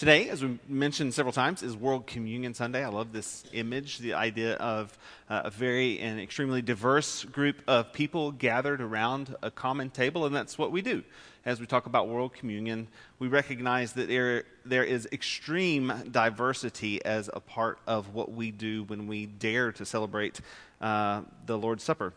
Today, 0.00 0.30
as 0.30 0.42
we 0.42 0.58
mentioned 0.66 1.12
several 1.12 1.30
times, 1.34 1.62
is 1.62 1.76
World 1.76 2.06
Communion 2.06 2.54
Sunday. 2.54 2.82
I 2.82 2.88
love 2.88 3.12
this 3.12 3.44
image, 3.52 3.98
the 3.98 4.14
idea 4.14 4.54
of 4.54 4.96
uh, 5.28 5.42
a 5.44 5.50
very 5.50 5.98
and 5.98 6.18
extremely 6.18 6.62
diverse 6.62 7.24
group 7.24 7.60
of 7.68 7.92
people 7.92 8.32
gathered 8.32 8.80
around 8.80 9.36
a 9.42 9.50
common 9.50 9.90
table, 9.90 10.24
and 10.24 10.34
that's 10.34 10.56
what 10.56 10.72
we 10.72 10.80
do. 10.80 11.04
As 11.44 11.60
we 11.60 11.66
talk 11.66 11.84
about 11.84 12.08
World 12.08 12.32
Communion, 12.32 12.88
we 13.18 13.28
recognize 13.28 13.92
that 13.92 14.08
there, 14.08 14.44
there 14.64 14.84
is 14.84 15.06
extreme 15.12 15.92
diversity 16.10 17.04
as 17.04 17.28
a 17.34 17.40
part 17.40 17.78
of 17.86 18.14
what 18.14 18.32
we 18.32 18.50
do 18.52 18.84
when 18.84 19.06
we 19.06 19.26
dare 19.26 19.70
to 19.72 19.84
celebrate 19.84 20.40
uh, 20.80 21.20
the 21.44 21.58
Lord's 21.58 21.84
Supper. 21.84 22.14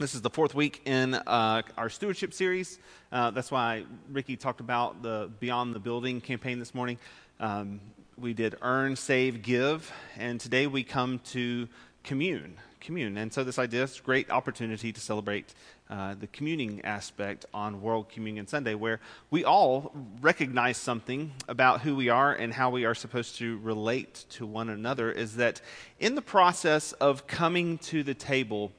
This 0.00 0.14
is 0.14 0.22
the 0.22 0.30
fourth 0.30 0.54
week 0.54 0.82
in 0.84 1.14
uh, 1.14 1.62
our 1.76 1.88
stewardship 1.88 2.32
series. 2.32 2.78
Uh, 3.10 3.32
that's 3.32 3.50
why 3.50 3.82
Ricky 4.12 4.36
talked 4.36 4.60
about 4.60 5.02
the 5.02 5.28
Beyond 5.40 5.74
the 5.74 5.80
Building 5.80 6.20
campaign 6.20 6.60
this 6.60 6.72
morning. 6.72 6.98
Um, 7.40 7.80
we 8.16 8.32
did 8.32 8.54
Earn, 8.62 8.94
Save, 8.94 9.42
Give, 9.42 9.92
and 10.16 10.38
today 10.38 10.68
we 10.68 10.84
come 10.84 11.18
to 11.30 11.66
Commune. 12.04 12.58
Commune. 12.80 13.16
And 13.16 13.32
so, 13.32 13.42
this 13.42 13.58
idea 13.58 13.82
is 13.82 13.98
a 13.98 14.02
great 14.02 14.30
opportunity 14.30 14.92
to 14.92 15.00
celebrate 15.00 15.52
uh, 15.90 16.14
the 16.14 16.28
communing 16.28 16.80
aspect 16.84 17.46
on 17.52 17.82
World 17.82 18.08
Communion 18.08 18.46
Sunday, 18.46 18.76
where 18.76 19.00
we 19.32 19.42
all 19.42 19.92
recognize 20.20 20.76
something 20.76 21.32
about 21.48 21.80
who 21.80 21.96
we 21.96 22.08
are 22.08 22.32
and 22.32 22.54
how 22.54 22.70
we 22.70 22.84
are 22.84 22.94
supposed 22.94 23.34
to 23.38 23.58
relate 23.58 24.26
to 24.30 24.46
one 24.46 24.68
another. 24.68 25.10
Is 25.10 25.34
that 25.36 25.60
in 25.98 26.14
the 26.14 26.22
process 26.22 26.92
of 26.92 27.26
coming 27.26 27.78
to 27.78 28.04
the 28.04 28.14
table, 28.14 28.70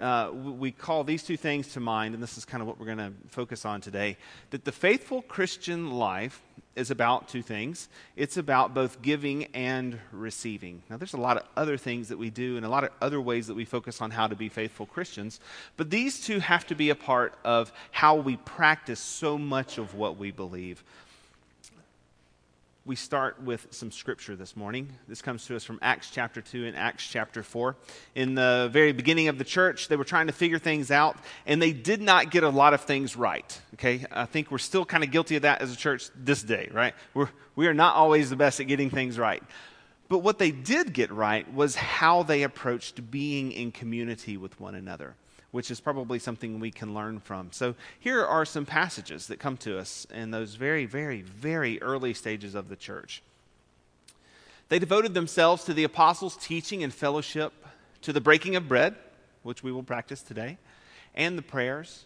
uh, 0.00 0.30
we 0.32 0.72
call 0.72 1.04
these 1.04 1.22
two 1.22 1.36
things 1.36 1.68
to 1.74 1.80
mind, 1.80 2.14
and 2.14 2.22
this 2.22 2.36
is 2.36 2.44
kind 2.44 2.60
of 2.60 2.66
what 2.66 2.80
we're 2.80 2.86
going 2.86 2.98
to 2.98 3.12
focus 3.28 3.64
on 3.64 3.80
today 3.80 4.16
that 4.50 4.64
the 4.64 4.72
faithful 4.72 5.22
Christian 5.22 5.92
life 5.92 6.42
is 6.74 6.90
about 6.90 7.28
two 7.28 7.42
things 7.42 7.88
it's 8.16 8.36
about 8.36 8.74
both 8.74 9.00
giving 9.02 9.44
and 9.54 9.98
receiving. 10.10 10.82
Now, 10.90 10.96
there's 10.96 11.14
a 11.14 11.18
lot 11.18 11.36
of 11.36 11.44
other 11.56 11.76
things 11.76 12.08
that 12.08 12.18
we 12.18 12.30
do 12.30 12.56
and 12.56 12.66
a 12.66 12.68
lot 12.68 12.82
of 12.82 12.90
other 13.00 13.20
ways 13.20 13.46
that 13.46 13.54
we 13.54 13.64
focus 13.64 14.00
on 14.00 14.10
how 14.10 14.26
to 14.26 14.34
be 14.34 14.48
faithful 14.48 14.86
Christians, 14.86 15.38
but 15.76 15.90
these 15.90 16.20
two 16.24 16.40
have 16.40 16.66
to 16.66 16.74
be 16.74 16.90
a 16.90 16.96
part 16.96 17.34
of 17.44 17.72
how 17.92 18.16
we 18.16 18.36
practice 18.38 18.98
so 18.98 19.38
much 19.38 19.78
of 19.78 19.94
what 19.94 20.18
we 20.18 20.32
believe 20.32 20.82
we 22.86 22.96
start 22.96 23.42
with 23.42 23.66
some 23.70 23.90
scripture 23.90 24.36
this 24.36 24.56
morning. 24.56 24.92
This 25.08 25.22
comes 25.22 25.46
to 25.46 25.56
us 25.56 25.64
from 25.64 25.78
Acts 25.80 26.10
chapter 26.10 26.42
2 26.42 26.66
and 26.66 26.76
Acts 26.76 27.06
chapter 27.06 27.42
4. 27.42 27.76
In 28.14 28.34
the 28.34 28.68
very 28.70 28.92
beginning 28.92 29.28
of 29.28 29.38
the 29.38 29.44
church, 29.44 29.88
they 29.88 29.96
were 29.96 30.04
trying 30.04 30.26
to 30.26 30.34
figure 30.34 30.58
things 30.58 30.90
out, 30.90 31.16
and 31.46 31.62
they 31.62 31.72
did 31.72 32.02
not 32.02 32.30
get 32.30 32.42
a 32.42 32.48
lot 32.50 32.74
of 32.74 32.82
things 32.82 33.16
right. 33.16 33.58
Okay? 33.74 34.04
I 34.12 34.26
think 34.26 34.50
we're 34.50 34.58
still 34.58 34.84
kind 34.84 35.02
of 35.02 35.10
guilty 35.10 35.36
of 35.36 35.42
that 35.42 35.62
as 35.62 35.72
a 35.72 35.76
church 35.76 36.10
this 36.14 36.42
day, 36.42 36.68
right? 36.72 36.94
We're, 37.14 37.30
we 37.56 37.68
are 37.68 37.74
not 37.74 37.96
always 37.96 38.28
the 38.28 38.36
best 38.36 38.60
at 38.60 38.66
getting 38.66 38.90
things 38.90 39.18
right. 39.18 39.42
But 40.10 40.18
what 40.18 40.38
they 40.38 40.50
did 40.50 40.92
get 40.92 41.10
right 41.10 41.50
was 41.54 41.76
how 41.76 42.22
they 42.22 42.42
approached 42.42 43.10
being 43.10 43.52
in 43.52 43.72
community 43.72 44.36
with 44.36 44.60
one 44.60 44.74
another 44.74 45.14
which 45.54 45.70
is 45.70 45.78
probably 45.78 46.18
something 46.18 46.58
we 46.58 46.72
can 46.72 46.94
learn 46.94 47.20
from. 47.20 47.48
So, 47.52 47.76
here 48.00 48.26
are 48.26 48.44
some 48.44 48.66
passages 48.66 49.28
that 49.28 49.38
come 49.38 49.56
to 49.58 49.78
us 49.78 50.04
in 50.12 50.32
those 50.32 50.56
very, 50.56 50.84
very, 50.84 51.22
very 51.22 51.80
early 51.80 52.12
stages 52.12 52.56
of 52.56 52.68
the 52.68 52.74
church. 52.74 53.22
They 54.68 54.80
devoted 54.80 55.14
themselves 55.14 55.62
to 55.66 55.72
the 55.72 55.84
apostles' 55.84 56.36
teaching 56.36 56.82
and 56.82 56.92
fellowship, 56.92 57.52
to 58.02 58.12
the 58.12 58.20
breaking 58.20 58.56
of 58.56 58.66
bread, 58.66 58.96
which 59.44 59.62
we 59.62 59.70
will 59.70 59.84
practice 59.84 60.22
today, 60.22 60.58
and 61.14 61.38
the 61.38 61.42
prayers. 61.42 62.02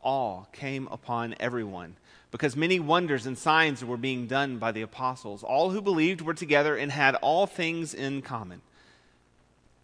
All 0.00 0.46
came 0.52 0.86
upon 0.86 1.34
everyone 1.40 1.96
because 2.30 2.54
many 2.54 2.78
wonders 2.78 3.26
and 3.26 3.36
signs 3.36 3.84
were 3.84 3.96
being 3.96 4.28
done 4.28 4.58
by 4.58 4.70
the 4.70 4.82
apostles. 4.82 5.42
All 5.42 5.70
who 5.70 5.82
believed 5.82 6.20
were 6.20 6.34
together 6.34 6.76
and 6.76 6.92
had 6.92 7.16
all 7.16 7.48
things 7.48 7.94
in 7.94 8.22
common. 8.22 8.62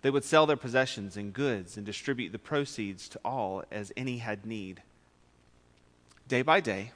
They 0.03 0.11
would 0.11 0.25
sell 0.25 0.47
their 0.47 0.57
possessions 0.57 1.17
and 1.17 1.33
goods 1.33 1.77
and 1.77 1.87
distribute 1.87 2.31
the 2.33 2.39
proceeds 2.39 3.09
to 3.11 3.21
all 3.25 3.65
as 3.71 3.93
any 3.97 4.19
had 4.19 4.45
need. 4.45 4.83
Day 6.29 6.43
by 6.43 6.61
day, 6.61 6.93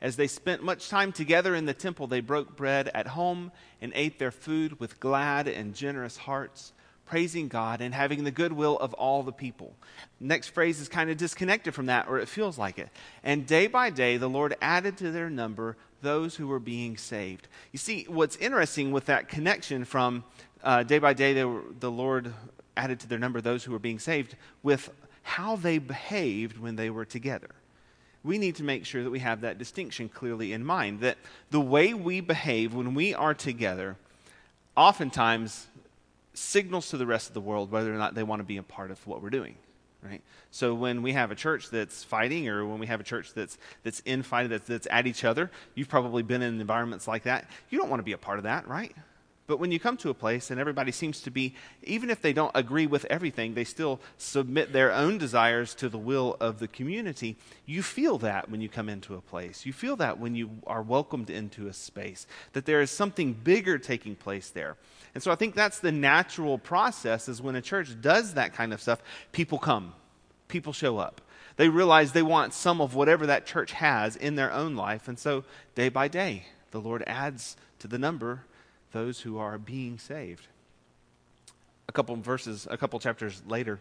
as 0.00 0.16
they 0.16 0.26
spent 0.26 0.62
much 0.62 0.88
time 0.88 1.12
together 1.12 1.54
in 1.54 1.64
the 1.64 1.72
temple, 1.72 2.06
they 2.06 2.20
broke 2.20 2.56
bread 2.56 2.90
at 2.92 3.06
home 3.06 3.52
and 3.80 3.92
ate 3.94 4.18
their 4.18 4.30
food 4.30 4.78
with 4.80 5.00
glad 5.00 5.48
and 5.48 5.74
generous 5.74 6.16
hearts, 6.16 6.72
praising 7.06 7.48
God 7.48 7.80
and 7.80 7.94
having 7.94 8.24
the 8.24 8.30
goodwill 8.30 8.78
of 8.78 8.92
all 8.94 9.22
the 9.22 9.32
people. 9.32 9.74
Next 10.18 10.48
phrase 10.48 10.80
is 10.80 10.88
kind 10.88 11.10
of 11.10 11.16
disconnected 11.16 11.72
from 11.72 11.86
that, 11.86 12.08
or 12.08 12.18
it 12.18 12.28
feels 12.28 12.58
like 12.58 12.78
it. 12.78 12.88
And 13.22 13.46
day 13.46 13.66
by 13.66 13.90
day, 13.90 14.16
the 14.16 14.28
Lord 14.28 14.56
added 14.60 14.98
to 14.98 15.10
their 15.10 15.30
number 15.30 15.76
those 16.04 16.36
who 16.36 16.46
were 16.46 16.60
being 16.60 16.96
saved. 16.96 17.48
You 17.72 17.78
see, 17.80 18.04
what's 18.08 18.36
interesting 18.36 18.92
with 18.92 19.06
that 19.06 19.28
connection 19.28 19.84
from 19.84 20.22
uh, 20.62 20.84
day 20.84 20.98
by 20.98 21.12
day, 21.12 21.42
were, 21.44 21.62
the 21.80 21.90
Lord 21.90 22.32
added 22.76 23.00
to 23.00 23.08
their 23.08 23.18
number 23.18 23.40
those 23.40 23.64
who 23.64 23.72
were 23.72 23.78
being 23.78 23.98
saved 23.98 24.36
with 24.62 24.90
how 25.22 25.56
they 25.56 25.78
behaved 25.78 26.58
when 26.58 26.76
they 26.76 26.90
were 26.90 27.04
together. 27.04 27.50
We 28.22 28.38
need 28.38 28.56
to 28.56 28.62
make 28.62 28.86
sure 28.86 29.02
that 29.02 29.10
we 29.10 29.18
have 29.18 29.40
that 29.42 29.58
distinction 29.58 30.08
clearly 30.08 30.52
in 30.52 30.64
mind. 30.64 31.00
That 31.00 31.18
the 31.50 31.60
way 31.60 31.92
we 31.92 32.20
behave 32.20 32.72
when 32.74 32.94
we 32.94 33.14
are 33.14 33.34
together 33.34 33.96
oftentimes 34.76 35.66
signals 36.32 36.88
to 36.90 36.96
the 36.96 37.06
rest 37.06 37.28
of 37.28 37.34
the 37.34 37.40
world 37.40 37.70
whether 37.70 37.94
or 37.94 37.98
not 37.98 38.14
they 38.14 38.22
want 38.22 38.40
to 38.40 38.44
be 38.44 38.56
a 38.56 38.62
part 38.62 38.90
of 38.90 39.06
what 39.06 39.22
we're 39.22 39.30
doing. 39.30 39.56
Right? 40.04 40.22
So 40.50 40.74
when 40.74 41.00
we 41.00 41.12
have 41.12 41.30
a 41.30 41.34
church 41.34 41.70
that's 41.70 42.04
fighting, 42.04 42.46
or 42.48 42.66
when 42.66 42.78
we 42.78 42.86
have 42.86 43.00
a 43.00 43.04
church 43.04 43.32
that's 43.32 43.56
that's 43.84 44.02
infighting, 44.04 44.50
that's, 44.50 44.66
that's 44.66 44.86
at 44.90 45.06
each 45.06 45.24
other, 45.24 45.50
you've 45.74 45.88
probably 45.88 46.22
been 46.22 46.42
in 46.42 46.60
environments 46.60 47.08
like 47.08 47.22
that. 47.22 47.48
You 47.70 47.78
don't 47.78 47.88
want 47.88 48.00
to 48.00 48.04
be 48.04 48.12
a 48.12 48.18
part 48.18 48.38
of 48.38 48.44
that, 48.44 48.68
right? 48.68 48.94
But 49.46 49.58
when 49.58 49.70
you 49.70 49.78
come 49.78 49.98
to 49.98 50.08
a 50.08 50.14
place 50.14 50.50
and 50.50 50.58
everybody 50.58 50.90
seems 50.90 51.20
to 51.22 51.30
be, 51.30 51.54
even 51.82 52.08
if 52.08 52.22
they 52.22 52.32
don't 52.32 52.52
agree 52.54 52.86
with 52.86 53.04
everything, 53.10 53.52
they 53.52 53.64
still 53.64 54.00
submit 54.16 54.72
their 54.72 54.90
own 54.90 55.18
desires 55.18 55.74
to 55.76 55.90
the 55.90 55.98
will 55.98 56.38
of 56.40 56.60
the 56.60 56.68
community, 56.68 57.36
you 57.66 57.82
feel 57.82 58.16
that 58.18 58.48
when 58.48 58.62
you 58.62 58.70
come 58.70 58.88
into 58.88 59.14
a 59.14 59.20
place. 59.20 59.66
You 59.66 59.74
feel 59.74 59.96
that 59.96 60.18
when 60.18 60.34
you 60.34 60.50
are 60.66 60.80
welcomed 60.80 61.28
into 61.28 61.66
a 61.66 61.74
space, 61.74 62.26
that 62.54 62.64
there 62.64 62.80
is 62.80 62.90
something 62.90 63.34
bigger 63.34 63.78
taking 63.78 64.16
place 64.16 64.48
there. 64.48 64.76
And 65.14 65.22
so 65.22 65.30
I 65.30 65.34
think 65.34 65.54
that's 65.54 65.78
the 65.78 65.92
natural 65.92 66.56
process 66.56 67.28
is 67.28 67.42
when 67.42 67.54
a 67.54 67.62
church 67.62 68.00
does 68.00 68.34
that 68.34 68.54
kind 68.54 68.72
of 68.72 68.80
stuff, 68.80 69.02
people 69.32 69.58
come, 69.58 69.92
people 70.48 70.72
show 70.72 70.96
up. 70.96 71.20
They 71.56 71.68
realize 71.68 72.12
they 72.12 72.22
want 72.22 72.54
some 72.54 72.80
of 72.80 72.94
whatever 72.94 73.26
that 73.26 73.44
church 73.44 73.72
has 73.72 74.16
in 74.16 74.36
their 74.36 74.52
own 74.52 74.74
life. 74.74 75.06
And 75.06 75.18
so 75.18 75.44
day 75.74 75.90
by 75.90 76.08
day, 76.08 76.46
the 76.70 76.80
Lord 76.80 77.04
adds 77.06 77.56
to 77.80 77.86
the 77.86 77.98
number 77.98 78.44
those 78.94 79.20
who 79.20 79.38
are 79.38 79.58
being 79.58 79.98
saved. 79.98 80.46
A 81.88 81.92
couple 81.92 82.14
verses, 82.16 82.66
a 82.70 82.78
couple 82.78 82.98
chapters 83.00 83.42
later, 83.46 83.80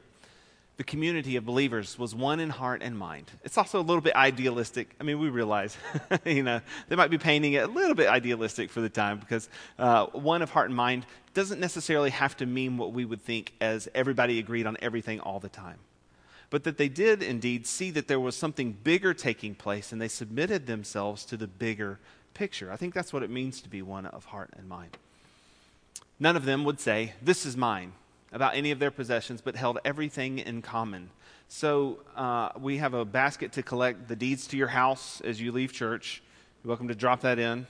the 0.78 0.84
community 0.84 1.36
of 1.36 1.46
believers 1.46 2.00
was 2.00 2.16
one 2.16 2.40
in 2.40 2.50
heart 2.50 2.82
and 2.84 2.98
mind. 2.98 3.30
It's 3.44 3.60
also 3.60 3.80
a 3.80 3.86
little 3.86 4.02
bit 4.02 4.16
idealistic. 4.16 4.90
I 5.00 5.04
mean, 5.04 5.20
we 5.20 5.30
realize, 5.30 5.78
you 6.26 6.42
know, 6.42 6.62
they 6.90 6.96
might 6.96 7.12
be 7.12 7.20
painting 7.20 7.54
it 7.54 7.64
a 7.64 7.68
little 7.68 7.94
bit 7.94 8.10
idealistic 8.10 8.72
for 8.72 8.82
the 8.82 8.90
time 8.90 9.20
because 9.20 9.50
uh, 9.78 10.08
one 10.08 10.42
of 10.42 10.50
heart 10.50 10.70
and 10.70 10.76
mind 10.76 11.06
doesn't 11.36 11.60
necessarily 11.60 12.10
have 12.10 12.36
to 12.38 12.48
mean 12.48 12.78
what 12.78 12.92
we 12.92 13.06
would 13.06 13.22
think 13.22 13.54
as 13.62 13.88
everybody 13.94 14.40
agreed 14.40 14.66
on 14.66 14.78
everything 14.82 15.20
all 15.20 15.40
the 15.40 15.48
time. 15.48 15.78
But 16.50 16.64
that 16.64 16.78
they 16.78 16.90
did 16.90 17.22
indeed 17.22 17.68
see 17.68 17.92
that 17.92 18.08
there 18.08 18.20
was 18.20 18.36
something 18.36 18.72
bigger 18.84 19.14
taking 19.14 19.54
place 19.54 19.92
and 19.92 20.02
they 20.02 20.08
submitted 20.08 20.66
themselves 20.66 21.24
to 21.26 21.38
the 21.38 21.48
bigger 21.48 22.00
picture. 22.34 22.72
I 22.72 22.76
think 22.76 22.94
that's 22.94 23.14
what 23.14 23.24
it 23.24 23.30
means 23.30 23.62
to 23.62 23.70
be 23.70 23.82
one 23.82 24.06
of 24.06 24.26
heart 24.26 24.50
and 24.58 24.68
mind. 24.68 24.98
None 26.20 26.36
of 26.36 26.46
them 26.46 26.64
would 26.66 26.80
say, 26.80 27.14
This 27.22 27.46
is 27.46 27.58
mine, 27.58 27.94
about 28.32 28.56
any 28.56 28.72
of 28.72 28.80
their 28.80 28.92
possessions, 28.92 29.42
but 29.42 29.56
held 29.56 29.80
everything 29.84 30.40
in 30.40 30.62
common. 30.62 31.10
So 31.48 32.00
uh, 32.16 32.50
we 32.60 32.78
have 32.78 32.94
a 32.94 33.06
basket 33.06 33.52
to 33.54 33.64
collect 33.64 34.08
the 34.08 34.16
deeds 34.16 34.48
to 34.48 34.58
your 34.58 34.68
house 34.68 35.22
as 35.22 35.40
you 35.40 35.52
leave 35.52 35.72
church. 35.72 36.24
You're 36.64 36.70
welcome 36.70 36.88
to 36.88 36.96
drop 36.96 37.22
that 37.22 37.40
in. 37.40 37.68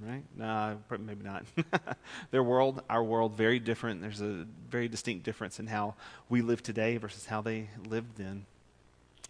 Right? 0.00 0.22
No, 0.34 0.78
maybe 0.98 1.24
not. 1.24 1.44
Their 2.30 2.42
world, 2.42 2.82
our 2.88 3.04
world, 3.04 3.36
very 3.36 3.58
different. 3.58 4.00
There's 4.00 4.22
a 4.22 4.46
very 4.70 4.88
distinct 4.88 5.24
difference 5.24 5.60
in 5.60 5.66
how 5.66 5.94
we 6.30 6.40
live 6.40 6.62
today 6.62 6.96
versus 6.96 7.26
how 7.26 7.42
they 7.42 7.68
lived 7.86 8.16
then. 8.16 8.46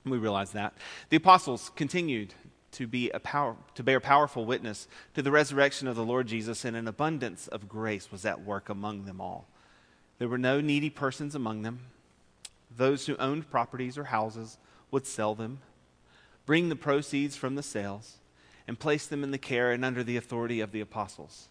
We 0.05 0.19
realize 0.19 0.53
that. 0.53 0.75
The 1.09 1.17
apostles 1.17 1.73
continued 1.75 2.35
to, 2.73 2.87
be 2.87 3.11
a 3.11 3.21
power, 3.21 3.57
to 3.75 3.83
bear 3.83 4.01
powerful 4.01 4.45
witness 4.45 4.89
to 5.15 5.23
the 5.23 5.31
resurrection 5.31 5.89
of 5.89 5.97
the 5.97 6.05
Lord 6.05 6.27
Jesus, 6.27 6.65
and 6.65 6.77
an 6.77 6.89
abundance 6.89 7.49
of 7.49 7.69
grace 7.69 8.11
was 8.13 8.25
at 8.25 8.45
work 8.45 8.69
among 8.69 9.05
them 9.05 9.21
all. 9.21 9.49
There 10.19 10.29
were 10.29 10.39
no 10.39 10.61
needy 10.61 10.91
persons 10.91 11.35
among 11.35 11.63
them. 11.63 11.81
Those 12.77 13.07
who 13.07 13.17
owned 13.17 13.51
properties 13.51 13.99
or 13.99 14.05
houses 14.05 14.59
would 14.91 15.07
sell 15.07 15.35
them, 15.35 15.61
bring 16.47 16.69
the 16.69 16.77
proceeds 16.77 17.37
from 17.37 17.55
the 17.55 17.63
sales, 17.63 18.19
and 18.69 18.79
place 18.79 19.07
them 19.07 19.25
in 19.25 19.31
the 19.31 19.39
care 19.39 19.73
and 19.73 19.85
under 19.85 20.05
the 20.05 20.17
authority 20.17 20.61
of 20.61 20.73
the 20.73 20.81
apostles. 20.81 21.49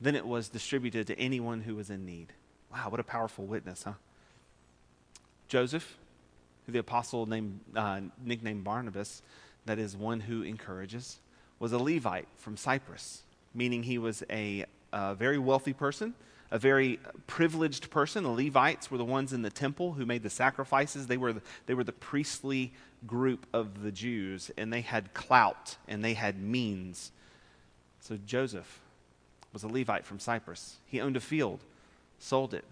Then 0.00 0.16
it 0.16 0.26
was 0.26 0.48
distributed 0.48 1.06
to 1.06 1.18
anyone 1.18 1.60
who 1.60 1.76
was 1.76 1.90
in 1.90 2.06
need. 2.06 2.32
Wow, 2.72 2.88
what 2.88 3.00
a 3.00 3.04
powerful 3.04 3.44
witness, 3.44 3.82
huh? 3.84 3.94
Joseph, 5.46 5.96
who 6.64 6.72
the 6.72 6.78
apostle 6.78 7.26
named, 7.26 7.60
uh, 7.76 8.00
nicknamed 8.24 8.64
Barnabas, 8.64 9.22
that 9.66 9.78
is, 9.78 9.96
one 9.96 10.20
who 10.20 10.42
encourages, 10.42 11.18
was 11.58 11.72
a 11.72 11.78
Levite 11.78 12.28
from 12.36 12.56
Cyprus. 12.56 13.22
meaning 13.54 13.82
he 13.82 13.98
was 13.98 14.22
a, 14.30 14.64
a 14.92 15.14
very 15.14 15.38
wealthy 15.38 15.72
person, 15.72 16.14
a 16.50 16.58
very 16.58 16.98
privileged 17.26 17.90
person. 17.90 18.24
The 18.24 18.30
Levites 18.30 18.90
were 18.90 18.98
the 18.98 19.04
ones 19.04 19.32
in 19.32 19.42
the 19.42 19.50
temple 19.50 19.92
who 19.92 20.06
made 20.06 20.22
the 20.22 20.30
sacrifices. 20.30 21.06
They 21.06 21.16
were 21.16 21.32
the, 21.32 21.42
they 21.66 21.74
were 21.74 21.84
the 21.84 21.92
priestly 21.92 22.72
group 23.06 23.46
of 23.52 23.82
the 23.82 23.92
Jews, 23.92 24.50
and 24.56 24.72
they 24.72 24.80
had 24.80 25.14
clout 25.14 25.76
and 25.88 26.04
they 26.04 26.14
had 26.14 26.40
means. 26.40 27.12
So 28.00 28.18
Joseph 28.24 28.80
was 29.52 29.62
a 29.62 29.68
Levite 29.68 30.06
from 30.06 30.18
Cyprus. 30.18 30.76
He 30.86 31.00
owned 31.00 31.16
a 31.16 31.20
field, 31.20 31.60
sold 32.18 32.54
it, 32.54 32.64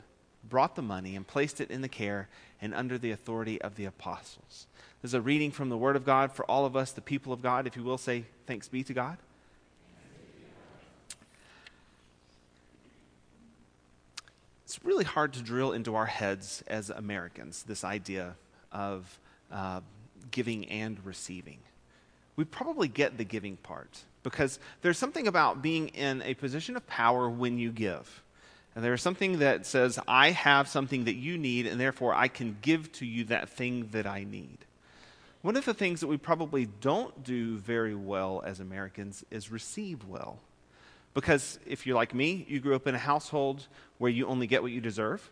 brought 0.48 0.76
the 0.76 0.82
money, 0.82 1.16
and 1.16 1.26
placed 1.26 1.60
it 1.60 1.70
in 1.70 1.82
the 1.82 1.88
care 1.88 2.28
and 2.60 2.74
under 2.74 2.98
the 2.98 3.10
authority 3.10 3.60
of 3.60 3.76
the 3.76 3.84
apostles. 3.84 4.66
There's 5.02 5.14
a 5.14 5.20
reading 5.20 5.50
from 5.50 5.68
the 5.68 5.76
Word 5.76 5.96
of 5.96 6.04
God 6.04 6.32
for 6.32 6.44
all 6.46 6.66
of 6.66 6.76
us, 6.76 6.92
the 6.92 7.00
people 7.00 7.32
of 7.32 7.42
God. 7.42 7.66
If 7.66 7.76
you 7.76 7.82
will 7.82 7.98
say, 7.98 8.24
Thanks 8.46 8.68
be 8.68 8.82
to 8.84 8.94
God. 8.94 9.18
It's 14.64 14.84
really 14.84 15.04
hard 15.04 15.32
to 15.32 15.40
drill 15.40 15.72
into 15.72 15.94
our 15.94 16.04
heads 16.04 16.62
as 16.66 16.90
Americans 16.90 17.62
this 17.62 17.84
idea 17.84 18.36
of 18.70 19.18
uh, 19.50 19.80
giving 20.30 20.68
and 20.68 20.98
receiving. 21.06 21.58
We 22.36 22.44
probably 22.44 22.86
get 22.86 23.16
the 23.16 23.24
giving 23.24 23.56
part 23.56 24.04
because 24.22 24.58
there's 24.82 24.98
something 24.98 25.26
about 25.26 25.62
being 25.62 25.88
in 25.88 26.20
a 26.22 26.34
position 26.34 26.76
of 26.76 26.86
power 26.86 27.30
when 27.30 27.58
you 27.58 27.72
give. 27.72 28.22
And 28.74 28.84
there's 28.84 29.02
something 29.02 29.40
that 29.40 29.66
says, 29.66 29.98
I 30.06 30.30
have 30.30 30.68
something 30.68 31.04
that 31.04 31.16
you 31.16 31.36
need, 31.36 31.66
and 31.66 31.80
therefore 31.80 32.14
I 32.14 32.28
can 32.28 32.56
give 32.62 32.92
to 32.92 33.06
you 33.06 33.24
that 33.24 33.48
thing 33.48 33.88
that 33.92 34.06
I 34.06 34.24
need. 34.24 34.58
One 35.42 35.56
of 35.56 35.64
the 35.64 35.74
things 35.74 36.00
that 36.00 36.06
we 36.06 36.16
probably 36.16 36.66
don't 36.80 37.24
do 37.24 37.56
very 37.58 37.94
well 37.94 38.42
as 38.44 38.60
Americans 38.60 39.24
is 39.30 39.50
receive 39.50 40.04
well. 40.06 40.38
Because 41.14 41.58
if 41.66 41.86
you're 41.86 41.96
like 41.96 42.14
me, 42.14 42.44
you 42.48 42.60
grew 42.60 42.74
up 42.74 42.86
in 42.86 42.94
a 42.94 42.98
household 42.98 43.66
where 43.98 44.10
you 44.10 44.26
only 44.26 44.46
get 44.46 44.62
what 44.62 44.72
you 44.72 44.80
deserve 44.80 45.28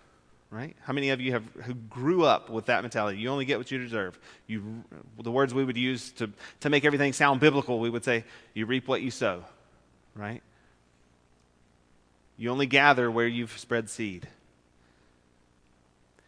right? 0.50 0.76
How 0.82 0.92
many 0.92 1.10
of 1.10 1.20
you 1.20 1.32
have 1.32 1.44
who 1.64 1.74
grew 1.74 2.24
up 2.24 2.50
with 2.50 2.66
that 2.66 2.82
mentality? 2.82 3.18
You 3.18 3.30
only 3.30 3.44
get 3.44 3.58
what 3.58 3.70
you 3.70 3.78
deserve. 3.78 4.18
You, 4.46 4.84
the 5.20 5.30
words 5.30 5.52
we 5.52 5.64
would 5.64 5.76
use 5.76 6.12
to, 6.12 6.30
to 6.60 6.70
make 6.70 6.84
everything 6.84 7.12
sound 7.12 7.40
biblical, 7.40 7.80
we 7.80 7.90
would 7.90 8.04
say, 8.04 8.24
you 8.54 8.66
reap 8.66 8.88
what 8.88 9.02
you 9.02 9.10
sow, 9.10 9.44
right? 10.14 10.42
You 12.36 12.50
only 12.50 12.66
gather 12.66 13.10
where 13.10 13.26
you've 13.26 13.58
spread 13.58 13.88
seed. 13.88 14.28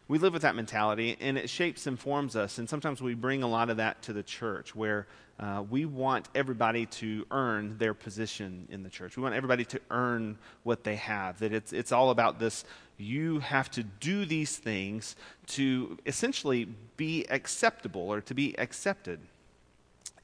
We 0.08 0.18
live 0.18 0.32
with 0.32 0.42
that 0.42 0.54
mentality, 0.54 1.18
and 1.20 1.36
it 1.36 1.50
shapes 1.50 1.86
and 1.86 1.98
forms 1.98 2.34
us. 2.34 2.56
And 2.56 2.68
sometimes 2.68 3.02
we 3.02 3.14
bring 3.14 3.42
a 3.42 3.48
lot 3.48 3.68
of 3.68 3.76
that 3.76 4.00
to 4.02 4.14
the 4.14 4.22
church, 4.22 4.74
where 4.74 5.06
uh, 5.38 5.62
we 5.68 5.84
want 5.84 6.28
everybody 6.34 6.86
to 6.86 7.26
earn 7.30 7.76
their 7.76 7.92
position 7.92 8.66
in 8.70 8.82
the 8.82 8.88
church. 8.88 9.18
We 9.18 9.22
want 9.22 9.34
everybody 9.34 9.66
to 9.66 9.80
earn 9.90 10.38
what 10.62 10.82
they 10.82 10.96
have. 10.96 11.38
That 11.40 11.52
it's, 11.52 11.74
it's 11.74 11.92
all 11.92 12.08
about 12.08 12.38
this 12.38 12.64
you 12.98 13.38
have 13.38 13.70
to 13.70 13.84
do 13.84 14.24
these 14.24 14.56
things 14.56 15.14
to 15.46 15.96
essentially 16.04 16.66
be 16.96 17.24
acceptable 17.30 18.12
or 18.12 18.20
to 18.20 18.34
be 18.34 18.58
accepted. 18.58 19.20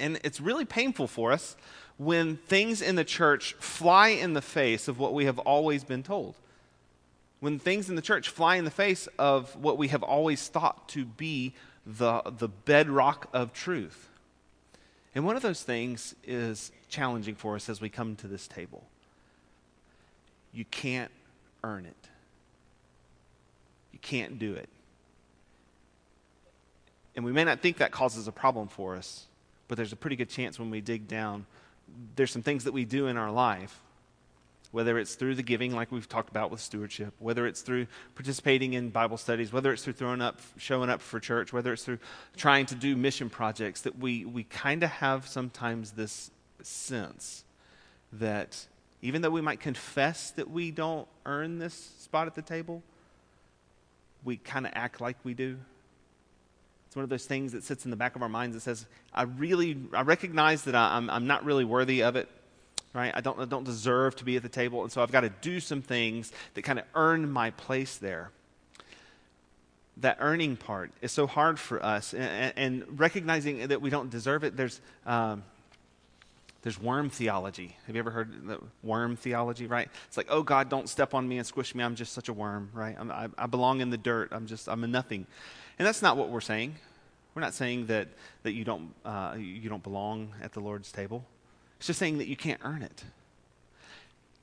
And 0.01 0.19
it's 0.25 0.41
really 0.41 0.65
painful 0.65 1.07
for 1.07 1.31
us 1.31 1.57
when 1.97 2.37
things 2.37 2.83
in 2.83 2.97
the 2.97 3.05
church 3.05 3.55
fly 3.55 4.09
in 4.09 4.33
the 4.33 4.43
face 4.43 4.89
of 4.89 4.99
what 4.99 5.15
we 5.15 5.27
have 5.27 5.39
always 5.41 5.85
been 5.85 6.03
told. 6.03 6.35
When 7.41 7.59
things 7.59 7.89
in 7.89 7.97
the 7.97 8.03
church 8.03 8.29
fly 8.29 8.57
in 8.57 8.65
the 8.65 8.71
face 8.71 9.07
of 9.19 9.55
what 9.57 9.79
we 9.79 9.89
have 9.89 10.03
always 10.03 10.49
thought 10.49 10.89
to 10.91 11.05
be 11.05 11.53
the, 11.87 12.23
the 12.25 12.49
bedrock 12.49 13.29
of 13.33 13.53
truth. 13.53 14.09
And 15.15 15.25
one 15.25 15.37
of 15.37 15.43
those 15.43 15.63
things 15.63 16.15
is 16.25 16.73
challenging 16.89 17.35
for 17.35 17.55
us 17.55 17.69
as 17.69 17.81
we 17.81 17.89
come 17.89 18.17
to 18.17 18.27
this 18.27 18.49
table. 18.49 18.85
You 20.53 20.65
can't 20.65 21.11
earn 21.63 21.87
it 21.87 22.09
you 23.95 24.01
can't 24.01 24.41
do 24.41 24.55
it. 24.55 24.69
And 27.15 27.25
we 27.25 27.31
may 27.31 27.45
not 27.45 27.61
think 27.61 27.77
that 27.77 27.93
causes 27.93 28.27
a 28.27 28.33
problem 28.33 28.67
for 28.67 28.97
us, 28.97 29.27
but 29.69 29.77
there's 29.77 29.93
a 29.93 29.97
pretty 29.97 30.17
good 30.17 30.29
chance 30.29 30.59
when 30.59 30.69
we 30.69 30.81
dig 30.81 31.07
down, 31.07 31.47
there's 32.17 32.31
some 32.31 32.43
things 32.43 32.65
that 32.65 32.73
we 32.73 32.85
do 32.85 33.07
in 33.07 33.17
our 33.17 33.31
life, 33.31 33.81
whether 34.73 34.99
it's 34.99 35.15
through 35.15 35.37
the 35.37 35.43
giving, 35.43 35.75
like 35.75 35.93
we've 35.93 36.09
talked 36.09 36.31
about 36.31 36.51
with 36.51 36.61
stewardship, 36.61 37.15
whether 37.19 37.47
it's 37.47 37.63
through 37.63 37.87
participating 38.15 38.73
in 38.75 38.91
Bible 38.91 39.17
studies, 39.17 39.53
whether 39.53 39.73
it's 39.73 39.85
through 39.85 39.93
throwing 39.93 40.21
up, 40.21 40.41
showing 40.57 40.91
up 40.91 41.01
for 41.01 41.21
church, 41.21 41.53
whether 41.53 41.73
it's 41.73 41.85
through 41.85 41.99
trying 42.37 42.67
to 42.67 42.75
do 42.75 42.97
mission 42.97 43.31
projects, 43.31 43.83
that 43.83 43.99
we, 43.99 44.25
we 44.25 44.43
kind 44.45 44.83
of 44.83 44.91
have 44.91 45.27
sometimes 45.27 45.93
this 45.93 46.31
sense 46.63 47.45
that 48.13 48.67
even 49.03 49.23
though 49.23 49.31
we 49.31 49.41
might 49.41 49.61
confess 49.61 50.31
that 50.33 50.51
we 50.51 50.71
don't 50.71 51.07
earn 51.27 51.59
this 51.59 51.75
spot 51.99 52.27
at 52.27 52.35
the 52.35 52.43
table, 52.43 52.83
we 54.25 54.39
kind 54.39 54.67
of 54.67 54.73
act 54.75 55.01
like 55.01 55.17
we 55.25 55.35
do. 55.35 55.59
It's 56.95 56.97
one 56.97 57.03
of 57.03 57.11
those 57.11 57.27
things 57.27 57.51
that 57.51 57.65
sits 57.65 57.85
in 57.85 57.91
the 57.91 57.97
back 57.97 58.15
of 58.15 58.23
our 58.23 58.29
minds 58.29 58.55
that 58.55 58.61
says, 58.61 58.87
I 59.13 59.23
really, 59.25 59.77
I 59.93 60.03
recognize 60.03 60.63
that 60.63 60.77
I, 60.77 60.97
am 60.97 61.11
I'm, 61.11 61.17
I'm 61.17 61.27
not 61.27 61.45
really 61.45 61.65
worthy 61.65 62.05
of 62.05 62.15
it, 62.15 62.29
right? 62.93 63.11
I 63.13 63.21
don't, 63.21 63.41
I 63.41 63.47
don't 63.47 63.65
deserve 63.65 64.15
to 64.15 64.25
be 64.25 64.37
at 64.37 64.45
the 64.45 64.49
table, 64.49 64.85
and 64.85 64.93
so 64.93 65.03
I've 65.03 65.11
got 65.11 65.23
to 65.23 65.31
do 65.41 65.59
some 65.59 65.83
things 65.83 66.31
that 66.55 66.63
kind 66.63 66.79
of 66.79 66.85
earn 66.95 67.29
my 67.33 67.51
place 67.51 67.97
there. 67.97 68.31
That 69.97 70.19
earning 70.21 70.57
part 70.57 70.93
is 71.03 71.11
so 71.11 71.27
hard 71.27 71.59
for 71.59 71.85
us, 71.85 72.15
and, 72.15 72.53
and 72.55 73.01
recognizing 73.01 73.67
that 73.67 73.83
we 73.83 73.91
don't 73.91 74.09
deserve 74.09 74.45
it, 74.45 74.57
there's, 74.57 74.81
um, 75.05 75.43
there's 76.63 76.81
worm 76.81 77.11
theology. 77.11 77.77
Have 77.89 77.97
you 77.97 77.99
ever 77.99 78.13
heard 78.13 78.47
the 78.47 78.61
worm 78.85 79.17
theology, 79.17 79.67
right? 79.67 79.89
It's 80.07 80.17
like, 80.17 80.29
oh, 80.31 80.45
God, 80.45 80.69
don't 80.69 80.89
step 80.89 81.13
on 81.13 81.27
me 81.27 81.39
and 81.39 81.47
squish 81.47 81.75
me. 81.75 81.83
I'm 81.83 81.97
just 81.97 82.13
such 82.13 82.29
a 82.29 82.33
worm, 82.33 82.71
right? 82.73 82.97
I, 82.97 83.27
I 83.37 83.47
belong 83.47 83.81
in 83.81 83.91
the 83.91 83.99
dirt. 83.99 84.29
I'm 84.31 84.47
just, 84.47 84.69
I'm 84.69 84.85
a 84.85 84.87
nothing. 84.87 85.27
And 85.79 85.87
that's 85.87 86.03
not 86.03 86.17
what 86.17 86.31
we're 86.31 86.41
saying. 86.41 86.77
We're 87.35 87.43
not 87.43 87.55
saying 87.55 87.87
that, 87.87 88.09
that 88.45 88.53
you, 88.53 88.65
don't, 88.65 88.95
uh, 89.05 89.35
you 89.39 89.69
don't 89.69 89.83
belong 89.83 90.33
at 90.41 90.53
the 90.53 90.61
Lord's 90.61 90.93
table. 90.93 91.25
It's 91.79 91.89
just 91.89 91.99
saying 91.99 92.19
that 92.19 92.29
you 92.29 92.37
can't 92.37 92.61
earn 92.63 92.83
it 92.83 93.05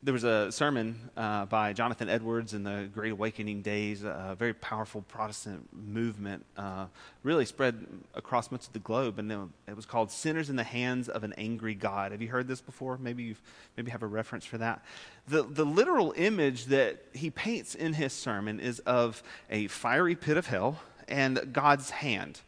there 0.03 0.13
was 0.13 0.23
a 0.23 0.51
sermon 0.51 1.11
uh, 1.15 1.45
by 1.45 1.73
Jonathan 1.73 2.09
Edwards 2.09 2.53
in 2.53 2.63
the 2.63 2.89
Great 2.91 3.11
Awakening 3.11 3.61
days, 3.61 4.03
a 4.03 4.35
very 4.37 4.53
powerful 4.53 5.03
Protestant 5.03 5.67
movement, 5.71 6.43
uh, 6.57 6.87
really 7.23 7.45
spread 7.45 7.85
across 8.15 8.51
much 8.51 8.65
of 8.65 8.73
the 8.73 8.79
globe, 8.79 9.19
and 9.19 9.31
it 9.67 9.75
was 9.75 9.85
called 9.85 10.09
"Sinners 10.09 10.49
in 10.49 10.55
the 10.55 10.63
Hands 10.63 11.07
of 11.07 11.23
an 11.23 11.33
Angry 11.37 11.75
God." 11.75 12.11
Have 12.13 12.21
you 12.21 12.29
heard 12.29 12.47
this 12.47 12.61
before? 12.61 12.97
Maybe 12.97 13.23
you 13.23 13.35
maybe 13.77 13.91
have 13.91 14.01
a 14.01 14.07
reference 14.07 14.43
for 14.43 14.57
that. 14.57 14.83
The 15.27 15.43
the 15.43 15.65
literal 15.65 16.13
image 16.17 16.65
that 16.65 17.03
he 17.13 17.29
paints 17.29 17.75
in 17.75 17.93
his 17.93 18.11
sermon 18.11 18.59
is 18.59 18.79
of 18.79 19.21
a 19.51 19.67
fiery 19.67 20.15
pit 20.15 20.35
of 20.35 20.47
hell 20.47 20.79
and 21.11 21.53
God's 21.53 21.91
hand 21.91 22.41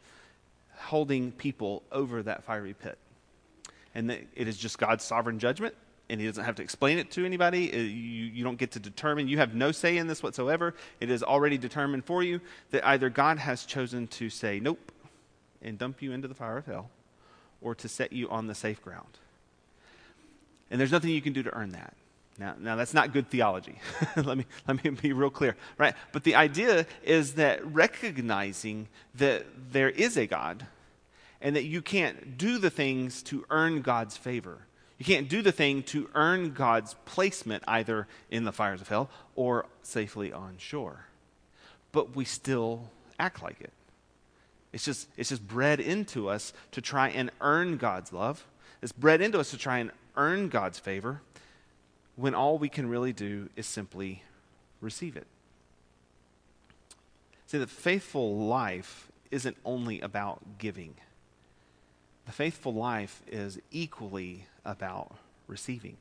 holding 0.77 1.31
people 1.31 1.83
over 1.91 2.23
that 2.23 2.43
fiery 2.43 2.73
pit, 2.73 2.97
and 3.93 4.09
it 4.11 4.47
is 4.47 4.57
just 4.57 4.79
God's 4.79 5.03
sovereign 5.03 5.37
judgment 5.37 5.75
and 6.09 6.19
he 6.19 6.27
doesn't 6.27 6.43
have 6.43 6.55
to 6.55 6.63
explain 6.63 6.97
it 6.97 7.11
to 7.11 7.25
anybody. 7.25 7.71
Uh, 7.73 7.77
you, 7.77 8.25
you 8.25 8.43
don't 8.43 8.57
get 8.57 8.71
to 8.71 8.79
determine, 8.79 9.27
you 9.27 9.37
have 9.37 9.55
no 9.55 9.71
say 9.71 9.97
in 9.97 10.07
this 10.07 10.21
whatsoever. 10.21 10.75
It 10.99 11.09
is 11.09 11.23
already 11.23 11.57
determined 11.57 12.05
for 12.05 12.21
you 12.23 12.41
that 12.71 12.85
either 12.85 13.09
God 13.09 13.37
has 13.39 13.65
chosen 13.65 14.07
to 14.07 14.29
say 14.29 14.59
nope 14.59 14.91
and 15.61 15.77
dump 15.77 16.01
you 16.01 16.11
into 16.11 16.27
the 16.27 16.35
fire 16.35 16.57
of 16.57 16.65
hell 16.65 16.89
or 17.61 17.73
to 17.75 17.87
set 17.87 18.11
you 18.11 18.29
on 18.29 18.47
the 18.47 18.55
safe 18.55 18.81
ground. 18.83 19.17
And 20.69 20.79
there's 20.79 20.91
nothing 20.91 21.11
you 21.11 21.21
can 21.21 21.33
do 21.33 21.43
to 21.43 21.53
earn 21.55 21.71
that. 21.71 21.93
Now, 22.39 22.55
now 22.59 22.75
that's 22.75 22.93
not 22.93 23.13
good 23.13 23.29
theology. 23.29 23.79
let, 24.15 24.37
me, 24.37 24.45
let 24.67 24.83
me 24.83 24.89
be 24.89 25.13
real 25.13 25.29
clear, 25.29 25.55
right? 25.77 25.95
But 26.11 26.23
the 26.23 26.35
idea 26.35 26.87
is 27.03 27.33
that 27.33 27.65
recognizing 27.65 28.87
that 29.15 29.45
there 29.71 29.89
is 29.89 30.17
a 30.17 30.25
God 30.25 30.65
and 31.41 31.55
that 31.55 31.65
you 31.65 31.81
can't 31.81 32.37
do 32.37 32.57
the 32.57 32.69
things 32.69 33.21
to 33.23 33.45
earn 33.49 33.81
God's 33.81 34.17
favor 34.17 34.65
you 35.03 35.05
can't 35.05 35.27
do 35.27 35.41
the 35.41 35.51
thing 35.51 35.83
to 35.83 36.09
earn 36.15 36.53
God's 36.53 36.95
placement 37.05 37.63
either 37.67 38.07
in 38.29 38.45
the 38.45 38.53
fires 38.53 38.79
of 38.79 38.87
hell 38.87 39.09
or 39.35 39.65
safely 39.81 40.31
on 40.31 40.55
shore. 40.57 41.07
But 41.91 42.15
we 42.15 42.23
still 42.23 42.89
act 43.19 43.43
like 43.43 43.59
it. 43.59 43.73
It's 44.71 44.85
just, 44.85 45.09
it's 45.17 45.27
just 45.27 45.45
bred 45.45 45.81
into 45.81 46.29
us 46.29 46.53
to 46.71 46.81
try 46.81 47.09
and 47.09 47.31
earn 47.41 47.75
God's 47.75 48.13
love. 48.13 48.45
It's 48.81 48.93
bred 48.93 49.21
into 49.21 49.39
us 49.39 49.51
to 49.51 49.57
try 49.57 49.79
and 49.79 49.91
earn 50.15 50.47
God's 50.47 50.79
favor 50.79 51.21
when 52.15 52.35
all 52.35 52.57
we 52.57 52.69
can 52.69 52.87
really 52.87 53.13
do 53.13 53.49
is 53.55 53.65
simply 53.65 54.23
receive 54.81 55.15
it. 55.17 55.27
See, 57.47 57.57
the 57.57 57.67
faithful 57.67 58.37
life 58.37 59.11
isn't 59.31 59.57
only 59.65 60.01
about 60.01 60.57
giving. 60.57 60.95
The 62.25 62.31
faithful 62.31 62.73
life 62.73 63.21
is 63.27 63.59
equally 63.71 64.45
about 64.65 65.15
receiving. 65.47 65.97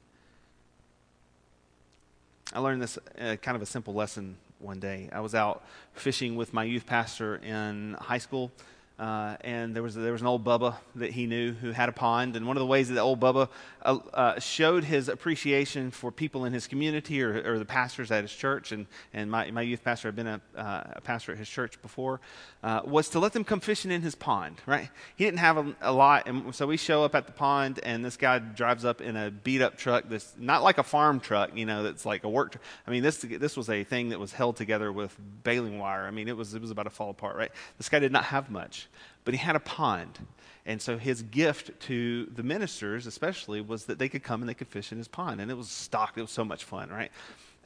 I 2.53 2.59
learned 2.59 2.83
this 2.83 2.99
uh, 3.19 3.37
kind 3.37 3.57
of 3.57 3.63
a 3.63 3.67
simple 3.67 3.95
lesson 3.95 4.37
one 4.59 4.79
day. 4.79 5.09
I 5.13 5.21
was 5.21 5.35
out 5.35 5.65
fishing 5.95 6.37
with 6.37 6.53
my 6.53 6.65
youth 6.65 6.87
pastor 6.87 7.37
in 7.37 7.97
high 7.99 8.19
school. 8.19 8.53
Uh, 8.99 9.37
and 9.41 9.75
there 9.75 9.83
was, 9.83 9.95
there 9.95 10.13
was 10.13 10.21
an 10.21 10.27
old 10.27 10.45
Bubba 10.45 10.77
that 10.97 11.11
he 11.11 11.27
knew 11.27 11.53
who 11.53 11.73
had 11.73 11.89
a 11.89 11.93
pond. 11.93 12.37
And 12.37 12.47
one 12.47 12.57
of 12.57 12.61
the 12.61 12.67
ways 12.67 12.89
that 12.89 12.95
the 12.95 13.01
old 13.01 13.19
Bubba 13.19 13.49
uh, 13.83 13.99
uh, 14.13 14.39
showed 14.39 14.85
his 14.85 15.09
appreciation 15.09 15.91
for 15.91 16.13
people 16.13 16.45
in 16.45 16.53
his 16.53 16.67
community 16.67 17.23
or, 17.23 17.55
or, 17.55 17.59
the 17.59 17.65
pastors 17.65 18.11
at 18.11 18.23
his 18.23 18.33
church, 18.33 18.71
and, 18.71 18.87
and 19.13 19.31
my, 19.31 19.51
my 19.51 19.63
youth 19.63 19.83
pastor 19.83 20.09
had 20.09 20.17
been 20.17 20.27
a, 20.27 20.41
uh, 20.57 20.83
a 20.93 21.01
pastor 21.01 21.33
at 21.33 21.39
his 21.39 21.49
church 21.49 21.81
before, 21.83 22.21
uh, 22.63 22.83
was 22.85 23.09
to 23.09 23.19
let 23.19 23.33
them 23.33 23.45
come 23.45 23.61
fishing 23.61 23.91
in 23.91 24.03
his 24.03 24.15
pond, 24.15 24.57
right? 24.67 24.89
He 25.17 25.25
didn't 25.25 25.41
have 25.41 25.57
a, 25.57 25.75
a, 25.81 25.93
lot. 25.93 26.29
And 26.29 26.55
so 26.55 26.67
we 26.67 26.77
show 26.77 27.03
up 27.03 27.15
at 27.15 27.27
the 27.27 27.33
pond, 27.33 27.81
and 27.83 28.05
this 28.05 28.17
guy 28.17 28.39
drives 28.39 28.85
up 28.85 29.01
in 29.01 29.17
a 29.17 29.31
beat 29.31 29.63
up 29.63 29.77
truck 29.77 30.05
that's 30.09 30.33
not 30.39 30.63
like 30.63 30.79
a 30.79 30.85
farm 30.85 31.19
truck, 31.19 31.57
you 31.57 31.67
know, 31.67 31.83
that's 31.83 32.07
like 32.07 32.25
a 32.25 32.29
work 32.29 32.53
truck. 32.53 32.63
I 32.87 32.91
mean, 32.91 33.03
this, 33.03 33.19
this 33.19 33.57
was 33.57 33.69
a 33.69 33.85
thing 33.85 34.11
that 34.11 34.21
was 34.21 34.33
held 34.33 34.57
together 34.57 34.93
with 34.93 35.17
baling 35.43 35.79
wire. 35.79 36.07
I 36.07 36.11
mean, 36.11 36.29
it 36.29 36.37
was, 36.37 36.55
it 36.55 36.61
was 36.61 36.71
about 36.71 36.85
to 36.85 36.91
fall 36.91 37.11
apart, 37.11 37.37
right? 37.37 37.51
This 37.79 37.89
guy 37.89 37.99
did 37.99 38.13
not 38.13 38.25
have 38.25 38.51
much 38.51 38.89
but 39.25 39.35
he 39.35 39.39
had 39.39 39.57
a 39.57 39.61
pond. 39.61 40.19
And 40.65 40.81
so 40.81 40.97
his 40.97 41.23
gift 41.23 41.79
to 41.87 42.27
the 42.27 42.43
ministers, 42.43 43.07
especially, 43.07 43.61
was 43.61 43.87
that 43.87 43.99
they 43.99 44.09
could 44.09 44.23
come 44.23 44.43
and 44.43 44.49
they 44.49 44.55
could 44.55 44.69
fish 44.69 44.93
in 44.93 44.99
his 44.99 45.09
pond. 45.09 45.41
And 45.41 45.51
it 45.51 45.57
was 45.57 45.69
stocked. 45.69 46.19
It 46.19 46.23
was 46.23 46.31
so 46.31 46.45
much 46.45 46.65
fun, 46.65 46.89
right? 46.89 47.11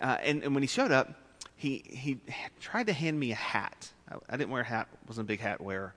Uh, 0.01 0.17
and, 0.23 0.43
and 0.43 0.55
when 0.55 0.63
he 0.63 0.67
showed 0.67 0.93
up, 0.93 1.15
he, 1.57 1.85
he 1.87 2.21
tried 2.61 2.87
to 2.87 2.93
hand 2.93 3.19
me 3.19 3.33
a 3.33 3.37
hat. 3.37 3.91
I, 4.11 4.17
I, 4.31 4.37
didn't 4.37 4.51
wear 4.51 4.63
a 4.63 4.65
hat, 4.65 4.89
wasn't 5.07 5.27
a 5.27 5.29
big 5.29 5.41
hat 5.41 5.61
wearer. 5.61 5.95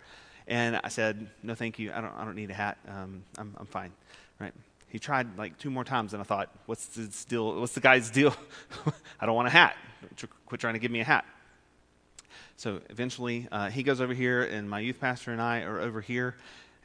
And 0.48 0.80
I 0.84 0.90
said, 0.90 1.30
no, 1.44 1.56
thank 1.56 1.80
you. 1.80 1.92
I 1.94 2.02
don't, 2.02 2.14
I 2.18 2.26
don't 2.26 2.36
need 2.36 2.50
a 2.50 2.56
hat. 2.56 2.78
Um, 2.88 3.24
I'm, 3.38 3.56
I'm 3.58 3.66
fine, 3.66 3.92
right? 4.40 4.54
He 4.88 4.98
tried 4.98 5.38
like 5.38 5.58
two 5.60 5.70
more 5.70 5.84
times, 5.84 6.14
and 6.14 6.22
I 6.22 6.24
thought, 6.24 6.50
what's 6.66 6.88
the 6.88 7.08
deal? 7.30 7.60
What's 7.60 7.74
the 7.74 7.80
guy's 7.80 8.10
deal? 8.10 8.36
I 9.20 9.26
don't 9.26 9.36
want 9.36 9.48
a 9.48 9.52
hat. 9.52 9.76
Quit 10.48 10.60
trying 10.60 10.74
to 10.74 10.80
give 10.80 10.90
me 10.90 11.02
a 11.02 11.04
hat. 11.04 11.26
So 12.60 12.82
eventually, 12.90 13.48
uh, 13.54 13.70
he 13.70 13.84
goes 13.84 14.02
over 14.02 14.14
here, 14.14 14.44
and 14.44 14.70
my 14.70 14.82
youth 14.82 15.00
pastor 15.00 15.32
and 15.32 15.42
I 15.42 15.62
are 15.62 15.80
over 15.80 16.02
here. 16.02 16.36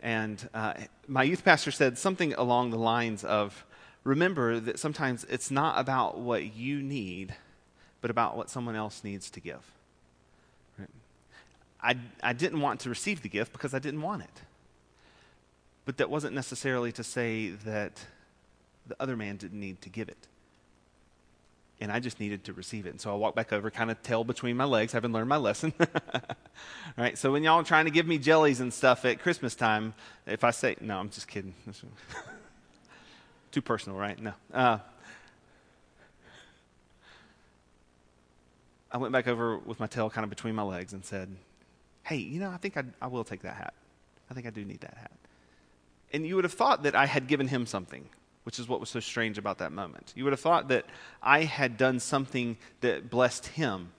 And 0.00 0.48
uh, 0.54 0.74
my 1.08 1.24
youth 1.24 1.44
pastor 1.44 1.72
said 1.72 1.98
something 1.98 2.32
along 2.34 2.70
the 2.70 2.78
lines 2.78 3.24
of 3.24 3.64
Remember 4.04 4.60
that 4.60 4.78
sometimes 4.78 5.24
it's 5.24 5.50
not 5.50 5.80
about 5.80 6.16
what 6.16 6.54
you 6.54 6.80
need, 6.80 7.34
but 8.00 8.08
about 8.08 8.36
what 8.36 8.50
someone 8.50 8.76
else 8.76 9.02
needs 9.02 9.28
to 9.30 9.40
give. 9.40 9.64
Right? 10.78 10.90
I, 11.82 11.96
I 12.22 12.34
didn't 12.34 12.60
want 12.60 12.78
to 12.80 12.88
receive 12.88 13.22
the 13.22 13.28
gift 13.28 13.52
because 13.52 13.74
I 13.74 13.80
didn't 13.80 14.02
want 14.02 14.22
it. 14.22 14.42
But 15.86 15.96
that 15.96 16.08
wasn't 16.08 16.36
necessarily 16.36 16.92
to 16.92 17.02
say 17.02 17.48
that 17.48 18.06
the 18.86 18.94
other 19.00 19.16
man 19.16 19.38
didn't 19.38 19.58
need 19.58 19.80
to 19.82 19.88
give 19.88 20.08
it 20.08 20.28
and 21.80 21.90
I 21.90 22.00
just 22.00 22.20
needed 22.20 22.44
to 22.44 22.52
receive 22.52 22.86
it. 22.86 22.90
And 22.90 23.00
so 23.00 23.12
I 23.12 23.16
walked 23.16 23.36
back 23.36 23.52
over, 23.52 23.70
kind 23.70 23.90
of 23.90 24.00
tail 24.02 24.24
between 24.24 24.56
my 24.56 24.64
legs, 24.64 24.92
having 24.92 25.12
learned 25.12 25.28
my 25.28 25.36
lesson. 25.36 25.72
right? 26.96 27.18
So 27.18 27.32
when 27.32 27.42
y'all 27.42 27.60
are 27.60 27.64
trying 27.64 27.84
to 27.86 27.90
give 27.90 28.06
me 28.06 28.18
jellies 28.18 28.60
and 28.60 28.72
stuff 28.72 29.04
at 29.04 29.20
Christmas 29.20 29.54
time, 29.54 29.94
if 30.26 30.44
I 30.44 30.50
say, 30.50 30.76
no, 30.80 30.98
I'm 30.98 31.10
just 31.10 31.28
kidding. 31.28 31.54
Too 33.50 33.62
personal, 33.62 33.98
right? 33.98 34.20
No. 34.20 34.32
Uh, 34.52 34.78
I 38.90 38.98
went 38.98 39.12
back 39.12 39.26
over 39.26 39.58
with 39.58 39.80
my 39.80 39.86
tail 39.86 40.08
kind 40.08 40.22
of 40.22 40.30
between 40.30 40.54
my 40.54 40.62
legs 40.62 40.92
and 40.92 41.04
said, 41.04 41.28
hey, 42.04 42.16
you 42.16 42.38
know, 42.38 42.50
I 42.50 42.56
think 42.58 42.76
I, 42.76 42.84
I 43.02 43.08
will 43.08 43.24
take 43.24 43.42
that 43.42 43.56
hat. 43.56 43.74
I 44.30 44.34
think 44.34 44.46
I 44.46 44.50
do 44.50 44.64
need 44.64 44.80
that 44.80 44.96
hat. 44.96 45.12
And 46.12 46.24
you 46.24 46.36
would 46.36 46.44
have 46.44 46.52
thought 46.52 46.84
that 46.84 46.94
I 46.94 47.06
had 47.06 47.26
given 47.26 47.48
him 47.48 47.66
something 47.66 48.08
which 48.44 48.58
is 48.58 48.68
what 48.68 48.78
was 48.78 48.88
so 48.88 49.00
strange 49.00 49.38
about 49.38 49.58
that 49.58 49.72
moment. 49.72 50.12
You 50.14 50.24
would 50.24 50.32
have 50.32 50.40
thought 50.40 50.68
that 50.68 50.86
I 51.22 51.44
had 51.44 51.76
done 51.76 51.98
something 51.98 52.56
that 52.82 53.10
blessed 53.10 53.46
him. 53.48 53.90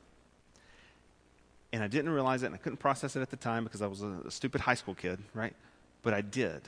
And 1.73 1.83
I 1.83 1.87
didn't 1.87 2.11
realize 2.11 2.43
it, 2.43 2.47
and 2.47 2.55
I 2.55 2.57
couldn't 2.59 2.77
process 2.77 3.15
it 3.15 3.21
at 3.21 3.31
the 3.31 3.37
time 3.37 3.63
because 3.63 3.81
I 3.81 3.87
was 3.87 4.01
a, 4.01 4.21
a 4.25 4.31
stupid 4.31 4.61
high 4.61 4.75
school 4.75 4.95
kid, 4.95 5.19
right? 5.33 5.53
But 6.03 6.13
I 6.13 6.21
did. 6.21 6.61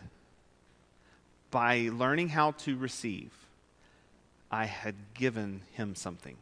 By 1.50 1.89
learning 1.93 2.29
how 2.29 2.51
to 2.51 2.75
receive, 2.75 3.31
I 4.51 4.65
had 4.65 4.96
given 5.13 5.62
him 5.72 5.96
something. 5.96 6.36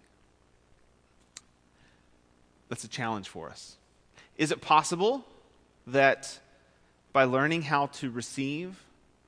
That's 2.69 2.83
a 2.83 2.87
challenge 2.87 3.29
for 3.29 3.49
us. 3.49 3.75
Is 4.37 4.51
it 4.51 4.61
possible 4.61 5.25
that 5.87 6.39
by 7.13 7.25
learning 7.25 7.63
how 7.63 7.87
to 7.87 8.09
receive 8.09 8.83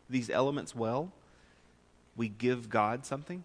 these 0.09 0.29
elements 0.29 0.75
well, 0.75 1.11
we 2.17 2.27
give 2.27 2.69
God 2.69 3.05
something. 3.05 3.43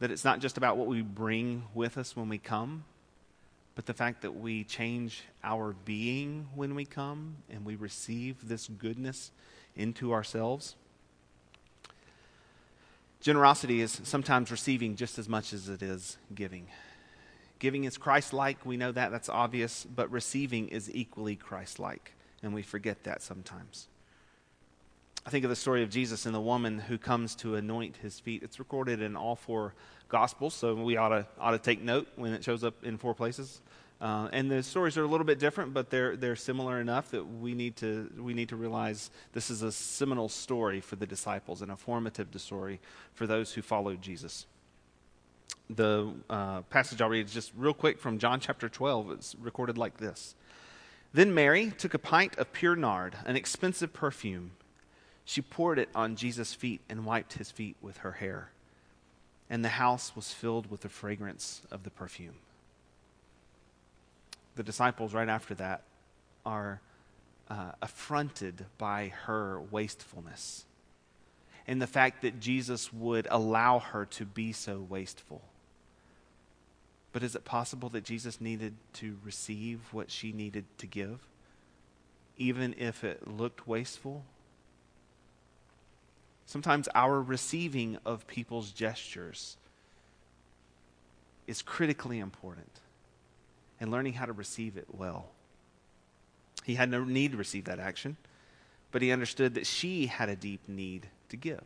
That 0.00 0.10
it's 0.10 0.24
not 0.24 0.40
just 0.40 0.56
about 0.56 0.76
what 0.76 0.88
we 0.88 1.02
bring 1.02 1.64
with 1.74 1.98
us 1.98 2.16
when 2.16 2.28
we 2.28 2.38
come, 2.38 2.84
but 3.74 3.86
the 3.86 3.94
fact 3.94 4.22
that 4.22 4.34
we 4.34 4.64
change 4.64 5.22
our 5.44 5.74
being 5.84 6.48
when 6.54 6.74
we 6.74 6.84
come 6.84 7.36
and 7.50 7.64
we 7.64 7.76
receive 7.76 8.48
this 8.48 8.66
goodness 8.66 9.30
into 9.76 10.12
ourselves. 10.12 10.74
Generosity 13.20 13.80
is 13.80 14.00
sometimes 14.04 14.50
receiving 14.50 14.96
just 14.96 15.18
as 15.18 15.28
much 15.28 15.52
as 15.52 15.68
it 15.68 15.82
is 15.82 16.16
giving. 16.34 16.66
Giving 17.58 17.84
is 17.84 17.98
Christ 17.98 18.32
like, 18.32 18.64
we 18.64 18.76
know 18.76 18.92
that, 18.92 19.10
that's 19.10 19.28
obvious, 19.28 19.84
but 19.84 20.10
receiving 20.10 20.68
is 20.68 20.88
equally 20.94 21.34
Christ 21.34 21.80
like, 21.80 22.14
and 22.42 22.54
we 22.54 22.62
forget 22.62 23.02
that 23.04 23.20
sometimes. 23.20 23.88
I 25.28 25.30
think 25.30 25.44
of 25.44 25.50
the 25.50 25.56
story 25.56 25.82
of 25.82 25.90
Jesus 25.90 26.24
and 26.24 26.34
the 26.34 26.40
woman 26.40 26.78
who 26.78 26.96
comes 26.96 27.34
to 27.34 27.56
anoint 27.56 27.98
his 27.98 28.18
feet. 28.18 28.42
It's 28.42 28.58
recorded 28.58 29.02
in 29.02 29.14
all 29.14 29.36
four 29.36 29.74
Gospels, 30.08 30.54
so 30.54 30.74
we 30.74 30.96
ought 30.96 31.10
to, 31.10 31.26
ought 31.38 31.50
to 31.50 31.58
take 31.58 31.82
note 31.82 32.08
when 32.16 32.32
it 32.32 32.42
shows 32.42 32.64
up 32.64 32.82
in 32.82 32.96
four 32.96 33.14
places. 33.14 33.60
Uh, 34.00 34.30
and 34.32 34.50
the 34.50 34.62
stories 34.62 34.96
are 34.96 35.02
a 35.02 35.06
little 35.06 35.26
bit 35.26 35.38
different, 35.38 35.74
but 35.74 35.90
they're, 35.90 36.16
they're 36.16 36.34
similar 36.34 36.80
enough 36.80 37.10
that 37.10 37.24
we 37.24 37.52
need, 37.52 37.76
to, 37.76 38.10
we 38.18 38.32
need 38.32 38.48
to 38.48 38.56
realize 38.56 39.10
this 39.34 39.50
is 39.50 39.60
a 39.60 39.70
seminal 39.70 40.30
story 40.30 40.80
for 40.80 40.96
the 40.96 41.06
disciples 41.06 41.60
and 41.60 41.70
a 41.70 41.76
formative 41.76 42.28
story 42.40 42.80
for 43.12 43.26
those 43.26 43.52
who 43.52 43.60
followed 43.60 44.00
Jesus. 44.00 44.46
The 45.68 46.10
uh, 46.30 46.62
passage 46.62 47.02
I'll 47.02 47.10
read 47.10 47.26
is 47.26 47.34
just 47.34 47.52
real 47.54 47.74
quick 47.74 47.98
from 47.98 48.18
John 48.18 48.40
chapter 48.40 48.70
12. 48.70 49.10
It's 49.10 49.34
recorded 49.38 49.76
like 49.76 49.98
this 49.98 50.34
Then 51.12 51.34
Mary 51.34 51.70
took 51.76 51.92
a 51.92 51.98
pint 51.98 52.38
of 52.38 52.50
pure 52.54 52.76
nard, 52.76 53.14
an 53.26 53.36
expensive 53.36 53.92
perfume 53.92 54.52
she 55.28 55.42
poured 55.42 55.78
it 55.78 55.90
on 55.94 56.16
Jesus' 56.16 56.54
feet 56.54 56.80
and 56.88 57.04
wiped 57.04 57.34
his 57.34 57.50
feet 57.50 57.76
with 57.82 57.98
her 57.98 58.12
hair. 58.12 58.48
And 59.50 59.62
the 59.62 59.68
house 59.68 60.16
was 60.16 60.32
filled 60.32 60.70
with 60.70 60.80
the 60.80 60.88
fragrance 60.88 61.60
of 61.70 61.82
the 61.82 61.90
perfume. 61.90 62.36
The 64.56 64.62
disciples, 64.62 65.12
right 65.12 65.28
after 65.28 65.54
that, 65.56 65.82
are 66.46 66.80
uh, 67.50 67.72
affronted 67.82 68.64
by 68.78 69.12
her 69.26 69.60
wastefulness 69.70 70.64
and 71.66 71.82
the 71.82 71.86
fact 71.86 72.22
that 72.22 72.40
Jesus 72.40 72.90
would 72.90 73.28
allow 73.30 73.80
her 73.80 74.06
to 74.06 74.24
be 74.24 74.52
so 74.52 74.86
wasteful. 74.88 75.42
But 77.12 77.22
is 77.22 77.34
it 77.34 77.44
possible 77.44 77.90
that 77.90 78.04
Jesus 78.04 78.40
needed 78.40 78.72
to 78.94 79.18
receive 79.22 79.80
what 79.92 80.10
she 80.10 80.32
needed 80.32 80.64
to 80.78 80.86
give, 80.86 81.18
even 82.38 82.74
if 82.78 83.04
it 83.04 83.28
looked 83.28 83.68
wasteful? 83.68 84.24
Sometimes 86.48 86.88
our 86.94 87.20
receiving 87.20 87.98
of 88.06 88.26
people's 88.26 88.72
gestures 88.72 89.58
is 91.46 91.60
critically 91.60 92.18
important 92.18 92.70
and 93.78 93.90
learning 93.90 94.14
how 94.14 94.24
to 94.24 94.32
receive 94.32 94.78
it 94.78 94.86
well. 94.90 95.26
He 96.64 96.74
had 96.74 96.90
no 96.90 97.04
need 97.04 97.32
to 97.32 97.36
receive 97.36 97.66
that 97.66 97.78
action, 97.78 98.16
but 98.92 99.02
he 99.02 99.12
understood 99.12 99.56
that 99.56 99.66
she 99.66 100.06
had 100.06 100.30
a 100.30 100.36
deep 100.36 100.66
need 100.66 101.08
to 101.28 101.36
give. 101.36 101.64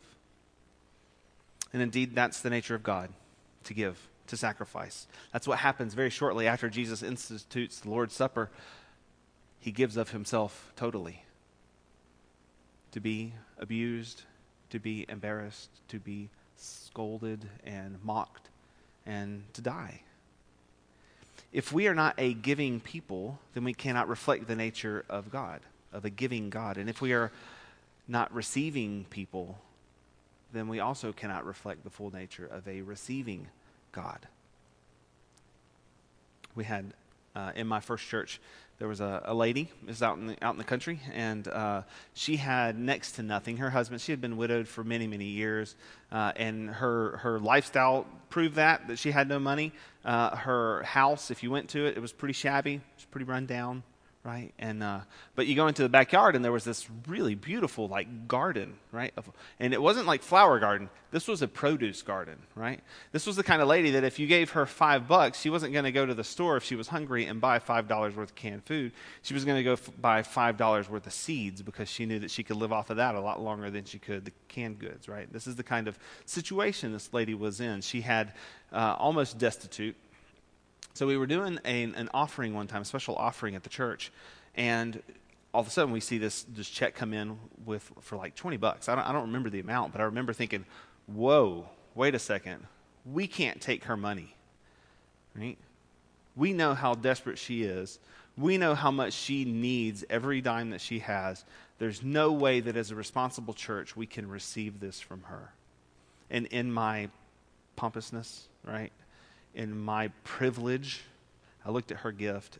And 1.71 1.81
indeed, 1.81 2.13
that's 2.13 2.41
the 2.41 2.49
nature 2.49 2.75
of 2.75 2.83
God 2.83 3.09
to 3.63 3.73
give, 3.73 4.09
to 4.27 4.35
sacrifice. 4.35 5.07
That's 5.31 5.47
what 5.47 5.59
happens 5.59 5.93
very 5.93 6.09
shortly 6.09 6.45
after 6.45 6.69
Jesus 6.69 7.01
institutes 7.01 7.79
the 7.79 7.89
Lord's 7.89 8.13
Supper. 8.13 8.49
He 9.61 9.71
gives 9.71 9.95
of 9.95 10.11
himself 10.11 10.73
totally 10.75 11.23
to 12.91 12.99
be 12.99 13.33
abused, 13.57 14.23
to 14.73 14.79
be 14.79 15.05
embarrassed, 15.07 15.69
to 15.87 15.99
be 15.99 16.27
scolded 16.57 17.47
and 17.63 18.03
mocked, 18.03 18.49
and 19.05 19.43
to 19.53 19.61
die. 19.61 20.01
If 21.51 21.71
we 21.71 21.87
are 21.87 21.93
not 21.93 22.15
a 22.17 22.33
giving 22.33 22.79
people, 22.79 23.37
then 23.53 23.63
we 23.63 23.75
cannot 23.75 24.07
reflect 24.09 24.47
the 24.47 24.55
nature 24.55 25.05
of 25.07 25.31
God, 25.31 25.59
of 25.93 26.05
a 26.05 26.09
giving 26.09 26.49
God. 26.49 26.77
And 26.77 26.89
if 26.89 27.01
we 27.01 27.13
are 27.13 27.31
not 28.07 28.33
receiving 28.33 29.05
people, 29.11 29.59
then 30.51 30.67
we 30.67 30.79
also 30.79 31.11
cannot 31.11 31.45
reflect 31.45 31.83
the 31.83 31.91
full 31.91 32.11
nature 32.11 32.47
of 32.47 32.67
a 32.67 32.81
receiving 32.81 33.49
God. 33.91 34.25
We 36.55 36.63
had 36.63 36.93
uh, 37.35 37.51
in 37.55 37.67
my 37.67 37.79
first 37.79 38.07
church, 38.07 38.39
there 38.79 38.87
was 38.87 39.01
a, 39.01 39.21
a 39.25 39.33
lady 39.33 39.69
is 39.87 40.01
out 40.01 40.17
in 40.17 40.27
the, 40.27 40.37
out 40.41 40.53
in 40.53 40.57
the 40.57 40.63
country, 40.63 40.99
and 41.13 41.47
uh, 41.47 41.83
she 42.13 42.35
had 42.37 42.77
next 42.77 43.13
to 43.13 43.23
nothing. 43.23 43.57
Her 43.57 43.69
husband, 43.69 44.01
she 44.01 44.11
had 44.11 44.19
been 44.19 44.35
widowed 44.35 44.67
for 44.67 44.83
many 44.83 45.07
many 45.07 45.25
years, 45.25 45.75
uh, 46.11 46.33
and 46.35 46.69
her 46.69 47.17
her 47.17 47.39
lifestyle 47.39 48.05
proved 48.29 48.55
that 48.55 48.87
that 48.87 48.97
she 48.97 49.11
had 49.11 49.29
no 49.29 49.39
money. 49.39 49.71
Uh, 50.03 50.35
her 50.35 50.83
house, 50.83 51.31
if 51.31 51.43
you 51.43 51.51
went 51.51 51.69
to 51.69 51.85
it, 51.85 51.95
it 51.95 52.01
was 52.01 52.11
pretty 52.11 52.33
shabby, 52.33 52.75
it 52.75 52.81
was 52.95 53.05
pretty 53.05 53.25
run 53.25 53.45
down, 53.45 53.83
right? 54.23 54.53
And 54.57 54.81
uh, 54.81 55.01
but 55.35 55.47
you 55.47 55.55
go 55.55 55.67
into 55.67 55.83
the 55.83 55.89
backyard 55.89 56.35
and 56.35 56.45
there 56.45 56.51
was 56.51 56.63
this 56.63 56.87
really 57.07 57.35
beautiful 57.35 57.89
like 57.89 58.27
garden, 58.27 58.75
right? 58.91 59.13
And 59.59 59.73
it 59.73 59.81
wasn't 59.81 60.07
like 60.07 60.21
flower 60.21 60.59
garden. 60.59 60.89
This 61.11 61.27
was 61.27 61.41
a 61.41 61.47
produce 61.47 62.01
garden, 62.01 62.37
right? 62.55 62.79
This 63.11 63.27
was 63.27 63.35
the 63.35 63.43
kind 63.43 63.61
of 63.61 63.67
lady 63.67 63.91
that 63.91 64.03
if 64.03 64.19
you 64.19 64.27
gave 64.27 64.51
her 64.51 64.65
five 64.65 65.07
bucks, 65.07 65.41
she 65.41 65.49
wasn't 65.49 65.73
going 65.73 65.85
to 65.85 65.91
go 65.91 66.05
to 66.05 66.13
the 66.13 66.23
store 66.23 66.55
if 66.55 66.63
she 66.63 66.75
was 66.75 66.87
hungry 66.87 67.25
and 67.25 67.41
buy 67.41 67.59
five 67.59 67.87
dollars 67.87 68.15
worth 68.15 68.29
of 68.29 68.35
canned 68.35 68.63
food. 68.63 68.93
She 69.23 69.33
was 69.33 69.43
going 69.43 69.57
to 69.57 69.63
go 69.63 69.73
f- 69.73 69.91
buy 69.99 70.23
five 70.23 70.55
dollars 70.55 70.89
worth 70.89 71.05
of 71.05 71.13
seeds 71.13 71.61
because 71.61 71.89
she 71.89 72.05
knew 72.05 72.19
that 72.19 72.31
she 72.31 72.43
could 72.43 72.57
live 72.57 72.71
off 72.71 72.89
of 72.89 72.97
that 72.97 73.15
a 73.15 73.19
lot 73.21 73.41
longer 73.41 73.69
than 73.69 73.83
she 73.83 73.99
could 73.99 74.25
the 74.25 74.31
canned 74.47 74.79
goods, 74.79 75.09
right? 75.09 75.31
This 75.31 75.47
is 75.47 75.57
the 75.57 75.63
kind 75.63 75.89
of 75.89 75.99
situation 76.25 76.93
this 76.93 77.13
lady 77.13 77.33
was 77.33 77.59
in. 77.59 77.81
She 77.81 78.01
had 78.01 78.33
uh, 78.71 78.95
almost 78.97 79.37
destitute 79.37 79.97
so 80.93 81.07
we 81.07 81.17
were 81.17 81.27
doing 81.27 81.59
a, 81.65 81.83
an 81.83 82.09
offering 82.13 82.53
one 82.53 82.67
time, 82.67 82.83
a 82.83 82.85
special 82.85 83.15
offering 83.15 83.55
at 83.55 83.63
the 83.63 83.69
church, 83.69 84.11
and 84.55 85.01
all 85.53 85.61
of 85.61 85.67
a 85.67 85.69
sudden 85.69 85.91
we 85.91 85.99
see 85.99 86.17
this, 86.17 86.43
this 86.43 86.69
check 86.69 86.95
come 86.95 87.13
in 87.13 87.37
with 87.65 87.91
for 88.01 88.15
like 88.15 88.35
20 88.35 88.57
bucks. 88.57 88.89
I 88.89 88.95
don't, 88.95 89.03
I 89.03 89.11
don't 89.11 89.27
remember 89.27 89.49
the 89.49 89.59
amount, 89.59 89.91
but 89.91 90.01
I 90.01 90.05
remember 90.05 90.33
thinking, 90.33 90.65
whoa, 91.07 91.67
wait 91.95 92.15
a 92.15 92.19
second. 92.19 92.65
We 93.05 93.27
can't 93.27 93.61
take 93.61 93.85
her 93.85 93.97
money. 93.97 94.35
Right? 95.35 95.57
We 96.35 96.53
know 96.53 96.73
how 96.73 96.95
desperate 96.95 97.37
she 97.37 97.63
is. 97.63 97.99
We 98.37 98.57
know 98.57 98.73
how 98.73 98.89
much 98.89 99.13
she 99.13 99.45
needs 99.45 100.03
every 100.09 100.41
dime 100.41 100.71
that 100.71 100.81
she 100.81 100.99
has. 100.99 101.43
There's 101.77 102.01
no 102.01 102.31
way 102.31 102.59
that 102.59 102.75
as 102.75 102.91
a 102.91 102.95
responsible 102.95 103.53
church 103.53 103.95
we 103.95 104.05
can 104.07 104.27
receive 104.27 104.79
this 104.79 104.99
from 104.99 105.23
her. 105.23 105.53
And 106.29 106.47
in 106.47 106.71
my 106.71 107.09
pompousness, 107.75 108.47
right? 108.63 108.91
In 109.53 109.79
my 109.79 110.09
privilege, 110.23 111.03
I 111.65 111.71
looked 111.71 111.91
at 111.91 111.99
her 111.99 112.11
gift 112.11 112.59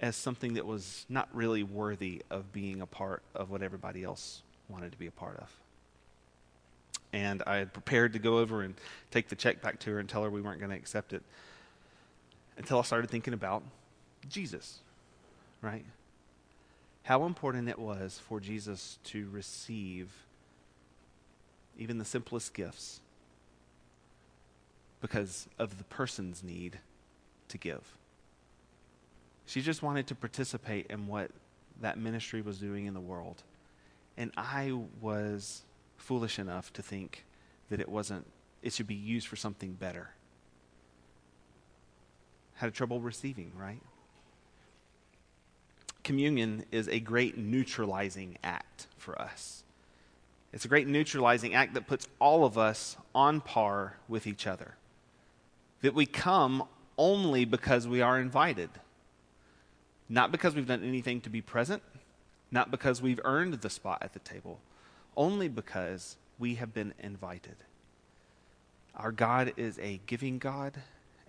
as 0.00 0.16
something 0.16 0.54
that 0.54 0.66
was 0.66 1.04
not 1.08 1.28
really 1.34 1.62
worthy 1.62 2.22
of 2.30 2.52
being 2.52 2.80
a 2.80 2.86
part 2.86 3.22
of 3.34 3.50
what 3.50 3.62
everybody 3.62 4.02
else 4.02 4.42
wanted 4.68 4.92
to 4.92 4.98
be 4.98 5.06
a 5.06 5.10
part 5.10 5.36
of. 5.38 5.50
And 7.12 7.42
I 7.46 7.56
had 7.56 7.72
prepared 7.72 8.12
to 8.14 8.18
go 8.18 8.38
over 8.38 8.62
and 8.62 8.74
take 9.10 9.28
the 9.28 9.36
check 9.36 9.60
back 9.60 9.80
to 9.80 9.90
her 9.90 9.98
and 9.98 10.08
tell 10.08 10.22
her 10.22 10.30
we 10.30 10.40
weren't 10.40 10.60
going 10.60 10.70
to 10.70 10.76
accept 10.76 11.12
it 11.12 11.22
until 12.56 12.78
I 12.78 12.82
started 12.82 13.10
thinking 13.10 13.34
about 13.34 13.62
Jesus, 14.28 14.78
right? 15.60 15.84
How 17.02 17.24
important 17.24 17.68
it 17.68 17.78
was 17.78 18.20
for 18.28 18.40
Jesus 18.40 18.98
to 19.04 19.28
receive 19.30 20.10
even 21.78 21.98
the 21.98 22.04
simplest 22.04 22.54
gifts 22.54 23.00
because 25.00 25.48
of 25.58 25.78
the 25.78 25.84
person's 25.84 26.42
need 26.42 26.78
to 27.48 27.58
give. 27.58 27.96
She 29.46 29.62
just 29.62 29.82
wanted 29.82 30.06
to 30.08 30.14
participate 30.14 30.86
in 30.90 31.06
what 31.06 31.30
that 31.80 31.98
ministry 31.98 32.42
was 32.42 32.58
doing 32.58 32.86
in 32.86 32.94
the 32.94 33.00
world. 33.00 33.42
And 34.16 34.30
I 34.36 34.78
was 35.00 35.62
foolish 35.96 36.38
enough 36.38 36.72
to 36.74 36.82
think 36.82 37.24
that 37.70 37.80
it 37.80 37.88
wasn't, 37.88 38.26
it 38.62 38.72
should 38.72 38.86
be 38.86 38.94
used 38.94 39.26
for 39.26 39.36
something 39.36 39.72
better. 39.72 40.10
Had 42.54 42.74
trouble 42.74 43.00
receiving, 43.00 43.52
right? 43.56 43.80
Communion 46.04 46.64
is 46.70 46.88
a 46.88 47.00
great 47.00 47.38
neutralizing 47.38 48.36
act 48.44 48.86
for 48.98 49.20
us. 49.20 49.64
It's 50.52 50.64
a 50.64 50.68
great 50.68 50.86
neutralizing 50.86 51.54
act 51.54 51.74
that 51.74 51.86
puts 51.86 52.06
all 52.18 52.44
of 52.44 52.58
us 52.58 52.96
on 53.14 53.40
par 53.40 53.96
with 54.08 54.26
each 54.26 54.46
other 54.46 54.74
that 55.82 55.94
we 55.94 56.06
come 56.06 56.64
only 56.98 57.44
because 57.44 57.88
we 57.88 58.00
are 58.02 58.20
invited. 58.20 58.70
Not 60.08 60.32
because 60.32 60.54
we've 60.54 60.66
done 60.66 60.84
anything 60.84 61.20
to 61.22 61.30
be 61.30 61.40
present, 61.40 61.82
not 62.50 62.70
because 62.70 63.00
we've 63.00 63.20
earned 63.24 63.54
the 63.54 63.70
spot 63.70 63.98
at 64.02 64.12
the 64.12 64.18
table, 64.18 64.60
only 65.16 65.48
because 65.48 66.16
we 66.38 66.56
have 66.56 66.74
been 66.74 66.92
invited. 66.98 67.56
Our 68.96 69.12
God 69.12 69.52
is 69.56 69.78
a 69.78 70.00
giving 70.06 70.38
God, 70.38 70.74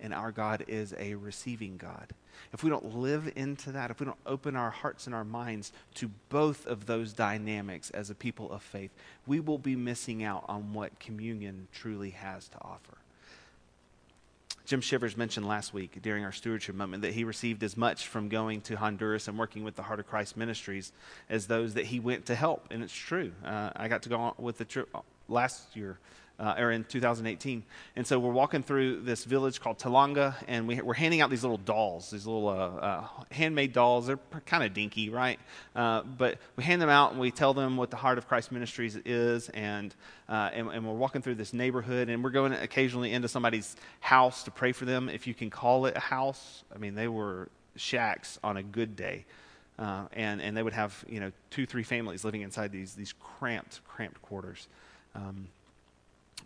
and 0.00 0.12
our 0.12 0.32
God 0.32 0.64
is 0.66 0.94
a 0.98 1.14
receiving 1.14 1.76
God. 1.76 2.12
If 2.52 2.64
we 2.64 2.70
don't 2.70 2.96
live 2.96 3.32
into 3.36 3.70
that, 3.72 3.90
if 3.90 4.00
we 4.00 4.06
don't 4.06 4.18
open 4.26 4.56
our 4.56 4.70
hearts 4.70 5.06
and 5.06 5.14
our 5.14 5.24
minds 5.24 5.72
to 5.94 6.10
both 6.28 6.66
of 6.66 6.86
those 6.86 7.12
dynamics 7.12 7.90
as 7.90 8.10
a 8.10 8.14
people 8.14 8.50
of 8.50 8.62
faith, 8.62 8.90
we 9.26 9.38
will 9.38 9.58
be 9.58 9.76
missing 9.76 10.24
out 10.24 10.44
on 10.48 10.72
what 10.72 10.98
communion 10.98 11.68
truly 11.72 12.10
has 12.10 12.48
to 12.48 12.58
offer. 12.60 12.98
Jim 14.64 14.80
Shivers 14.80 15.16
mentioned 15.16 15.46
last 15.46 15.74
week 15.74 16.00
during 16.02 16.24
our 16.24 16.32
stewardship 16.32 16.74
moment 16.74 17.02
that 17.02 17.12
he 17.12 17.24
received 17.24 17.62
as 17.62 17.76
much 17.76 18.06
from 18.06 18.28
going 18.28 18.60
to 18.62 18.76
Honduras 18.76 19.28
and 19.28 19.38
working 19.38 19.64
with 19.64 19.74
the 19.74 19.82
Heart 19.82 20.00
of 20.00 20.06
Christ 20.06 20.36
ministries 20.36 20.92
as 21.28 21.46
those 21.46 21.74
that 21.74 21.86
he 21.86 21.98
went 21.98 22.26
to 22.26 22.34
help. 22.34 22.68
And 22.70 22.82
it's 22.82 22.94
true. 22.94 23.32
Uh, 23.44 23.70
I 23.74 23.88
got 23.88 24.02
to 24.02 24.08
go 24.08 24.16
on 24.16 24.34
with 24.38 24.58
the 24.58 24.64
trip 24.64 24.88
last 25.28 25.76
year 25.76 25.98
uh, 26.42 26.56
or 26.58 26.72
in 26.72 26.82
2018. 26.84 27.62
And 27.94 28.04
so 28.04 28.18
we're 28.18 28.32
walking 28.32 28.64
through 28.64 29.02
this 29.02 29.24
village 29.24 29.60
called 29.60 29.78
Talanga, 29.78 30.34
and 30.48 30.66
we, 30.66 30.80
are 30.80 30.92
handing 30.92 31.20
out 31.20 31.30
these 31.30 31.44
little 31.44 31.56
dolls, 31.56 32.10
these 32.10 32.26
little 32.26 32.48
uh, 32.48 32.52
uh, 32.52 33.06
handmade 33.30 33.72
dolls. 33.72 34.08
They're 34.08 34.18
kind 34.44 34.64
of 34.64 34.74
dinky, 34.74 35.08
right? 35.08 35.38
Uh, 35.76 36.02
but 36.02 36.38
we 36.56 36.64
hand 36.64 36.82
them 36.82 36.88
out 36.88 37.12
and 37.12 37.20
we 37.20 37.30
tell 37.30 37.54
them 37.54 37.76
what 37.76 37.90
the 37.90 37.96
Heart 37.96 38.18
of 38.18 38.26
Christ 38.26 38.50
Ministries 38.50 38.96
is, 39.04 39.50
and, 39.50 39.94
uh, 40.28 40.50
and, 40.52 40.68
and 40.68 40.84
we're 40.84 40.94
walking 40.94 41.22
through 41.22 41.36
this 41.36 41.52
neighborhood, 41.52 42.08
and 42.08 42.24
we're 42.24 42.30
going 42.30 42.52
occasionally 42.52 43.12
into 43.12 43.28
somebody's 43.28 43.76
house 44.00 44.42
to 44.42 44.50
pray 44.50 44.72
for 44.72 44.84
them, 44.84 45.08
if 45.08 45.28
you 45.28 45.34
can 45.34 45.48
call 45.48 45.86
it 45.86 45.96
a 45.96 46.00
house. 46.00 46.64
I 46.74 46.78
mean, 46.78 46.96
they 46.96 47.06
were 47.06 47.48
shacks 47.76 48.40
on 48.42 48.56
a 48.56 48.62
good 48.62 48.96
day. 48.96 49.24
Uh, 49.78 50.06
and, 50.12 50.42
and 50.42 50.54
they 50.54 50.62
would 50.62 50.74
have 50.74 51.02
you 51.08 51.18
know 51.18 51.32
two 51.50 51.64
three 51.64 51.82
families 51.82 52.26
living 52.26 52.42
inside 52.42 52.70
these 52.70 52.92
these 52.92 53.14
cramped 53.14 53.80
cramped 53.88 54.20
quarters 54.20 54.68
um, 55.14 55.48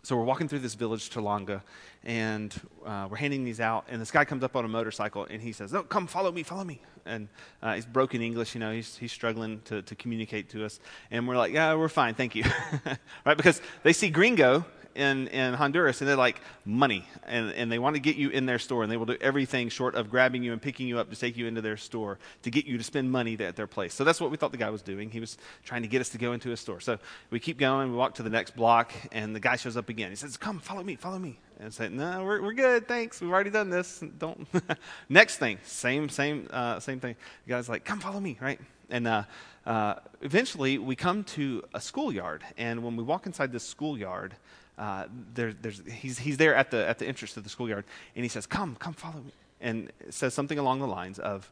so 0.07 0.15
we're 0.15 0.23
walking 0.23 0.47
through 0.47 0.59
this 0.59 0.73
village, 0.73 1.09
to 1.09 1.19
Talanga, 1.19 1.61
and 2.05 2.55
uh, 2.85 3.09
we're 3.11 3.17
handing 3.17 3.43
these 3.43 3.59
out. 3.59 3.87
And 3.89 3.99
this 3.99 4.09
guy 4.09 4.23
comes 4.23 4.41
up 4.41 4.55
on 4.55 4.63
a 4.63 4.67
motorcycle 4.69 5.27
and 5.29 5.41
he 5.41 5.51
says, 5.51 5.73
"No, 5.73 5.83
come, 5.83 6.07
follow 6.07 6.31
me, 6.31 6.43
follow 6.43 6.63
me." 6.63 6.81
And 7.05 7.27
uh, 7.61 7.73
he's 7.75 7.85
broken 7.85 8.21
English, 8.21 8.55
you 8.55 8.61
know, 8.61 8.71
he's, 8.71 8.95
he's 8.95 9.11
struggling 9.11 9.59
to, 9.65 9.81
to 9.81 9.95
communicate 9.95 10.47
to 10.51 10.63
us. 10.63 10.79
And 11.11 11.27
we're 11.27 11.35
like, 11.35 11.51
"Yeah, 11.51 11.73
we're 11.73 11.89
fine, 11.89 12.13
thank 12.13 12.35
you," 12.35 12.45
right? 13.25 13.35
Because 13.35 13.61
they 13.83 13.91
see 13.91 14.09
Gringo 14.09 14.63
in, 14.97 15.27
in 15.27 15.53
Honduras, 15.53 16.01
and 16.01 16.09
they're 16.09 16.17
like, 16.17 16.41
money. 16.65 17.07
And, 17.25 17.51
and 17.51 17.71
they 17.71 17.79
want 17.79 17.95
to 17.95 18.01
get 18.01 18.15
you 18.15 18.29
in 18.29 18.45
their 18.45 18.59
store, 18.59 18.83
and 18.83 18.91
they 18.91 18.97
will 18.97 19.05
do 19.05 19.17
everything 19.21 19.69
short 19.69 19.95
of 19.95 20.09
grabbing 20.09 20.43
you 20.43 20.51
and 20.51 20.61
picking 20.61 20.87
you 20.87 20.97
up 20.97 21.09
to 21.11 21.15
take 21.15 21.37
you 21.37 21.45
into 21.45 21.61
their 21.61 21.77
store 21.77 22.17
to 22.41 22.49
get 22.49 22.65
you 22.65 22.77
to 22.77 22.83
spend 22.83 23.11
money 23.11 23.37
at 23.39 23.55
their 23.55 23.67
place. 23.67 23.93
So 23.93 24.03
that's 24.03 24.19
what 24.19 24.31
we 24.31 24.37
thought 24.37 24.51
the 24.51 24.57
guy 24.57 24.71
was 24.71 24.81
doing. 24.81 25.11
He 25.11 25.19
was 25.19 25.37
trying 25.63 25.83
to 25.83 25.87
get 25.87 26.01
us 26.01 26.09
to 26.09 26.17
go 26.17 26.33
into 26.33 26.49
his 26.49 26.59
store. 26.59 26.79
So 26.79 26.97
we 27.29 27.39
keep 27.39 27.59
going, 27.59 27.91
we 27.91 27.97
walk 27.97 28.15
to 28.15 28.23
the 28.23 28.29
next 28.29 28.55
block, 28.55 28.91
and 29.11 29.35
the 29.35 29.39
guy 29.39 29.55
shows 29.55 29.77
up 29.77 29.89
again. 29.89 30.09
He 30.09 30.15
says, 30.15 30.35
Come, 30.35 30.59
follow 30.59 30.83
me, 30.83 30.95
follow 30.95 31.19
me. 31.19 31.39
And 31.59 31.67
I 31.67 31.69
say, 31.69 31.89
No, 31.89 32.23
we're, 32.25 32.41
we're 32.41 32.53
good, 32.53 32.87
thanks. 32.87 33.21
We've 33.21 33.31
already 33.31 33.51
done 33.51 33.69
this. 33.69 34.03
Don't. 34.17 34.47
next 35.09 35.37
thing, 35.37 35.59
same, 35.63 36.09
same, 36.09 36.47
uh, 36.49 36.79
same 36.79 36.99
thing. 36.99 37.15
The 37.45 37.53
guy's 37.53 37.69
like, 37.69 37.85
Come, 37.85 37.99
follow 37.99 38.19
me, 38.19 38.37
right? 38.41 38.59
And 38.89 39.07
uh, 39.07 39.23
uh, 39.65 39.95
eventually, 40.21 40.77
we 40.77 40.95
come 40.95 41.25
to 41.25 41.61
a 41.73 41.81
schoolyard, 41.81 42.41
and 42.57 42.83
when 42.83 42.95
we 42.95 43.03
walk 43.03 43.25
inside 43.25 43.51
this 43.51 43.63
schoolyard, 43.63 44.33
uh, 44.77 45.05
there, 45.33 45.53
he's, 45.91 46.19
he's 46.19 46.37
there 46.37 46.55
at 46.55 46.71
the, 46.71 46.87
at 46.87 46.99
the 46.99 47.07
entrance 47.07 47.33
to 47.33 47.41
the 47.41 47.49
schoolyard, 47.49 47.85
and 48.15 48.23
he 48.23 48.29
says, 48.29 48.45
Come, 48.45 48.75
come 48.75 48.93
follow 48.93 49.21
me. 49.21 49.33
And 49.59 49.91
says 50.09 50.33
something 50.33 50.59
along 50.59 50.79
the 50.79 50.87
lines 50.87 51.17
of, 51.17 51.51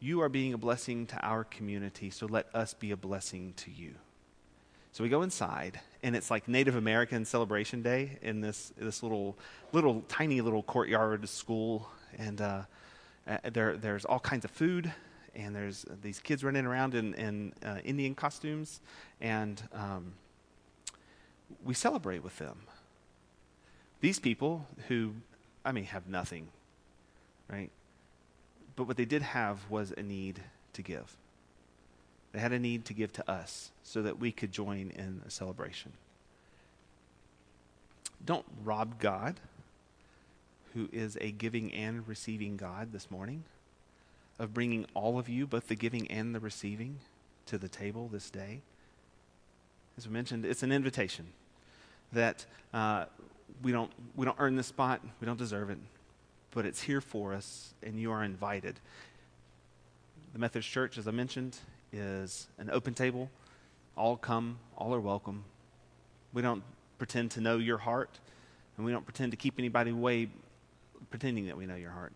You 0.00 0.20
are 0.20 0.28
being 0.28 0.52
a 0.52 0.58
blessing 0.58 1.06
to 1.06 1.24
our 1.24 1.44
community, 1.44 2.10
so 2.10 2.26
let 2.26 2.46
us 2.54 2.74
be 2.74 2.90
a 2.90 2.96
blessing 2.96 3.54
to 3.58 3.70
you. 3.70 3.94
So 4.96 5.04
we 5.04 5.10
go 5.10 5.22
inside, 5.22 5.78
and 6.02 6.16
it's 6.16 6.30
like 6.30 6.48
Native 6.48 6.74
American 6.74 7.26
Celebration 7.26 7.82
Day 7.82 8.18
in 8.22 8.40
this, 8.40 8.72
this 8.78 9.02
little, 9.02 9.36
little, 9.72 10.02
tiny 10.08 10.40
little 10.40 10.62
courtyard 10.62 11.28
school. 11.28 11.86
And 12.16 12.40
uh, 12.40 12.62
there, 13.52 13.76
there's 13.76 14.06
all 14.06 14.18
kinds 14.18 14.46
of 14.46 14.50
food, 14.50 14.90
and 15.34 15.54
there's 15.54 15.84
these 16.00 16.18
kids 16.18 16.42
running 16.42 16.64
around 16.64 16.94
in, 16.94 17.12
in 17.12 17.52
uh, 17.62 17.78
Indian 17.84 18.14
costumes. 18.14 18.80
And 19.20 19.62
um, 19.74 20.14
we 21.64 21.74
celebrate 21.74 22.22
with 22.22 22.38
them. 22.38 22.58
These 24.00 24.18
people 24.18 24.66
who, 24.88 25.14
I 25.64 25.72
mean, 25.72 25.84
have 25.84 26.08
nothing, 26.08 26.48
right? 27.50 27.70
But 28.74 28.84
what 28.84 28.96
they 28.96 29.04
did 29.04 29.22
have 29.22 29.70
was 29.70 29.92
a 29.92 30.02
need 30.02 30.40
to 30.74 30.82
give. 30.82 31.16
They 32.32 32.40
had 32.40 32.52
a 32.52 32.58
need 32.58 32.84
to 32.86 32.92
give 32.92 33.12
to 33.14 33.30
us 33.30 33.70
so 33.82 34.02
that 34.02 34.18
we 34.18 34.30
could 34.30 34.52
join 34.52 34.92
in 34.94 35.22
a 35.26 35.30
celebration. 35.30 35.92
Don't 38.24 38.44
rob 38.62 38.98
God, 38.98 39.36
who 40.74 40.88
is 40.92 41.16
a 41.20 41.30
giving 41.30 41.72
and 41.72 42.06
receiving 42.06 42.56
God 42.56 42.92
this 42.92 43.10
morning, 43.10 43.44
of 44.38 44.52
bringing 44.52 44.84
all 44.92 45.18
of 45.18 45.28
you, 45.28 45.46
both 45.46 45.68
the 45.68 45.74
giving 45.74 46.10
and 46.10 46.34
the 46.34 46.40
receiving, 46.40 46.98
to 47.46 47.56
the 47.56 47.68
table 47.68 48.08
this 48.12 48.28
day. 48.28 48.60
As 49.98 50.06
we 50.06 50.12
mentioned, 50.12 50.44
it's 50.44 50.62
an 50.62 50.72
invitation 50.72 51.26
that 52.12 52.44
uh, 52.74 53.06
we, 53.62 53.72
don't, 53.72 53.90
we 54.14 54.26
don't 54.26 54.36
earn 54.38 54.54
this 54.56 54.66
spot, 54.66 55.00
we 55.20 55.26
don't 55.26 55.38
deserve 55.38 55.70
it, 55.70 55.78
but 56.50 56.66
it's 56.66 56.82
here 56.82 57.00
for 57.00 57.32
us, 57.32 57.72
and 57.82 57.98
you 57.98 58.12
are 58.12 58.22
invited. 58.22 58.74
The 60.34 60.38
Methodist 60.38 60.70
Church, 60.70 60.98
as 60.98 61.08
I 61.08 61.12
mentioned, 61.12 61.56
is 61.92 62.46
an 62.58 62.68
open 62.70 62.92
table. 62.92 63.30
All 63.96 64.16
come, 64.16 64.58
all 64.76 64.94
are 64.94 65.00
welcome. 65.00 65.44
We 66.34 66.42
don't 66.42 66.62
pretend 66.98 67.30
to 67.32 67.40
know 67.40 67.56
your 67.56 67.78
heart, 67.78 68.10
and 68.76 68.84
we 68.84 68.92
don't 68.92 69.06
pretend 69.06 69.32
to 69.32 69.36
keep 69.38 69.54
anybody 69.58 69.92
away 69.92 70.28
pretending 71.08 71.46
that 71.46 71.56
we 71.56 71.64
know 71.64 71.76
your 71.76 71.92
heart. 71.92 72.12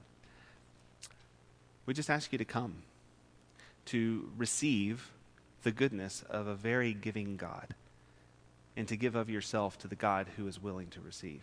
We 1.87 1.95
just 1.95 2.11
ask 2.11 2.31
you 2.31 2.38
to 2.38 2.45
come, 2.45 2.75
to 3.87 4.31
receive 4.37 5.11
the 5.62 5.73
goodness 5.73 6.25
of 6.29 6.46
a 6.46 6.55
very 6.55 6.92
giving 6.92 7.37
God, 7.37 7.75
and 8.77 8.88
to 8.88 8.96
give 8.96 9.14
of 9.14 9.29
yourself 9.29 9.79
to 9.79 9.88
the 9.88 9.94
God 9.94 10.27
who 10.37 10.46
is 10.46 10.62
willing 10.62 10.88
to 10.88 11.01
receive. 11.01 11.42